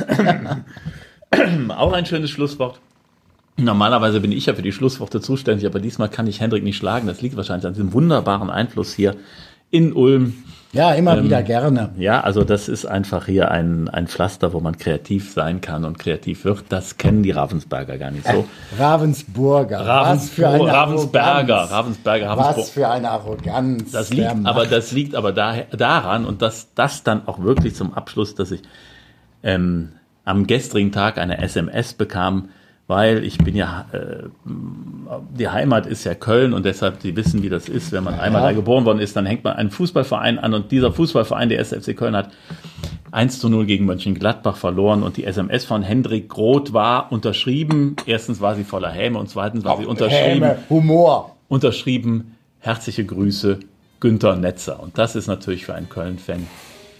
Auch 1.68 1.92
ein 1.92 2.06
schönes 2.06 2.30
Schlusswort. 2.30 2.80
Normalerweise 3.56 4.20
bin 4.20 4.32
ich 4.32 4.46
ja 4.46 4.54
für 4.54 4.62
die 4.62 4.72
Schlussworte 4.72 5.20
zuständig, 5.20 5.66
aber 5.66 5.78
diesmal 5.78 6.08
kann 6.08 6.26
ich 6.26 6.40
Hendrik 6.40 6.64
nicht 6.64 6.76
schlagen. 6.76 7.06
Das 7.06 7.22
liegt 7.22 7.36
wahrscheinlich 7.36 7.66
an 7.66 7.74
diesem 7.74 7.92
wunderbaren 7.92 8.50
Einfluss 8.50 8.92
hier 8.94 9.14
in 9.74 9.92
Ulm. 9.92 10.34
Ja, 10.72 10.92
immer 10.92 11.16
ähm, 11.18 11.24
wieder 11.24 11.42
gerne. 11.42 11.90
Ja, 11.98 12.20
also 12.20 12.44
das 12.44 12.68
ist 12.68 12.86
einfach 12.86 13.26
hier 13.26 13.50
ein, 13.50 13.88
ein 13.88 14.06
Pflaster, 14.06 14.52
wo 14.52 14.60
man 14.60 14.78
kreativ 14.78 15.32
sein 15.32 15.60
kann 15.60 15.84
und 15.84 15.98
kreativ 15.98 16.44
wird. 16.44 16.64
Das 16.68 16.96
kennen 16.96 17.24
die 17.24 17.32
Ravensberger 17.32 17.98
gar 17.98 18.12
nicht 18.12 18.26
so. 18.26 18.38
Äh, 18.38 18.80
Ravensburger. 18.82 19.80
Ravens, 19.80 20.22
Was 20.22 20.30
für 20.30 20.48
eine 20.48 20.66
Ravensberger. 20.66 21.56
Ravensberger. 21.56 22.26
Ravensburg. 22.26 22.56
Was 22.56 22.70
für 22.70 22.88
eine 22.88 23.10
Arroganz. 23.10 23.90
Das 23.90 24.10
liegt 24.10 24.46
aber, 24.46 24.66
das 24.66 24.92
liegt 24.92 25.16
aber 25.16 25.32
da, 25.32 25.62
daran 25.76 26.24
und 26.24 26.40
das, 26.40 26.68
das 26.74 27.02
dann 27.02 27.26
auch 27.26 27.40
wirklich 27.40 27.74
zum 27.74 27.94
Abschluss, 27.94 28.36
dass 28.36 28.52
ich 28.52 28.62
ähm, 29.42 29.90
am 30.24 30.46
gestrigen 30.46 30.92
Tag 30.92 31.18
eine 31.18 31.38
SMS 31.38 31.94
bekam, 31.94 32.48
weil 32.86 33.24
ich 33.24 33.38
bin 33.38 33.56
ja, 33.56 33.86
äh, 33.92 34.24
die 35.38 35.48
Heimat 35.48 35.86
ist 35.86 36.04
ja 36.04 36.14
Köln 36.14 36.52
und 36.52 36.66
deshalb, 36.66 37.00
Sie 37.00 37.16
wissen, 37.16 37.42
wie 37.42 37.48
das 37.48 37.68
ist, 37.68 37.92
wenn 37.92 38.04
man 38.04 38.20
einmal 38.20 38.42
da 38.42 38.52
geboren 38.52 38.84
worden 38.84 38.98
ist, 38.98 39.16
dann 39.16 39.24
hängt 39.24 39.42
man 39.44 39.54
einen 39.54 39.70
Fußballverein 39.70 40.38
an 40.38 40.52
und 40.52 40.70
dieser 40.70 40.92
Fußballverein, 40.92 41.48
der 41.48 41.60
SFC 41.60 41.96
Köln, 41.96 42.14
hat 42.14 42.30
1 43.10 43.38
zu 43.38 43.48
0 43.48 43.64
gegen 43.66 43.86
Mönchengladbach 43.86 44.56
verloren 44.56 45.02
und 45.02 45.16
die 45.16 45.24
SMS 45.24 45.64
von 45.64 45.82
Hendrik 45.82 46.28
Groth 46.28 46.72
war 46.72 47.10
unterschrieben. 47.10 47.96
Erstens 48.06 48.40
war 48.40 48.54
sie 48.54 48.64
voller 48.64 48.90
Häme 48.90 49.18
und 49.18 49.30
zweitens 49.30 49.64
war 49.64 49.78
sie 49.78 49.86
unterschrieben. 49.86 50.42
Häme, 50.42 50.58
Humor. 50.68 51.36
Unterschrieben, 51.48 52.36
herzliche 52.58 53.04
Grüße, 53.04 53.60
Günther 54.00 54.36
Netzer. 54.36 54.82
Und 54.82 54.98
das 54.98 55.16
ist 55.16 55.28
natürlich 55.28 55.64
für 55.64 55.74
einen 55.74 55.88
Köln-Fan 55.88 56.46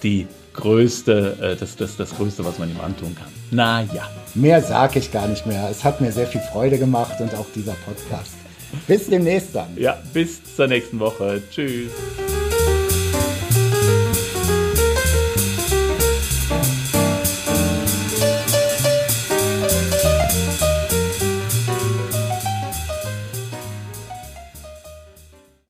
die 0.02 0.28
größte, 0.54 1.36
äh, 1.40 1.56
das, 1.56 1.76
das, 1.76 1.96
das 1.96 2.16
Größte, 2.16 2.44
was 2.44 2.58
man 2.58 2.70
ihm 2.70 2.80
antun 2.80 3.14
kann. 3.14 3.28
Naja. 3.50 4.08
Mehr 4.34 4.62
sage 4.62 4.98
ich 4.98 5.12
gar 5.12 5.28
nicht 5.28 5.46
mehr. 5.46 5.68
Es 5.70 5.84
hat 5.84 6.00
mir 6.00 6.10
sehr 6.10 6.26
viel 6.26 6.40
Freude 6.52 6.78
gemacht 6.78 7.20
und 7.20 7.34
auch 7.34 7.46
dieser 7.54 7.74
Podcast. 7.84 8.32
Bis 8.86 9.08
demnächst 9.08 9.54
dann. 9.54 9.68
Ja, 9.76 9.98
bis 10.12 10.40
zur 10.56 10.66
nächsten 10.66 10.98
Woche. 10.98 11.40
Tschüss. 11.50 11.92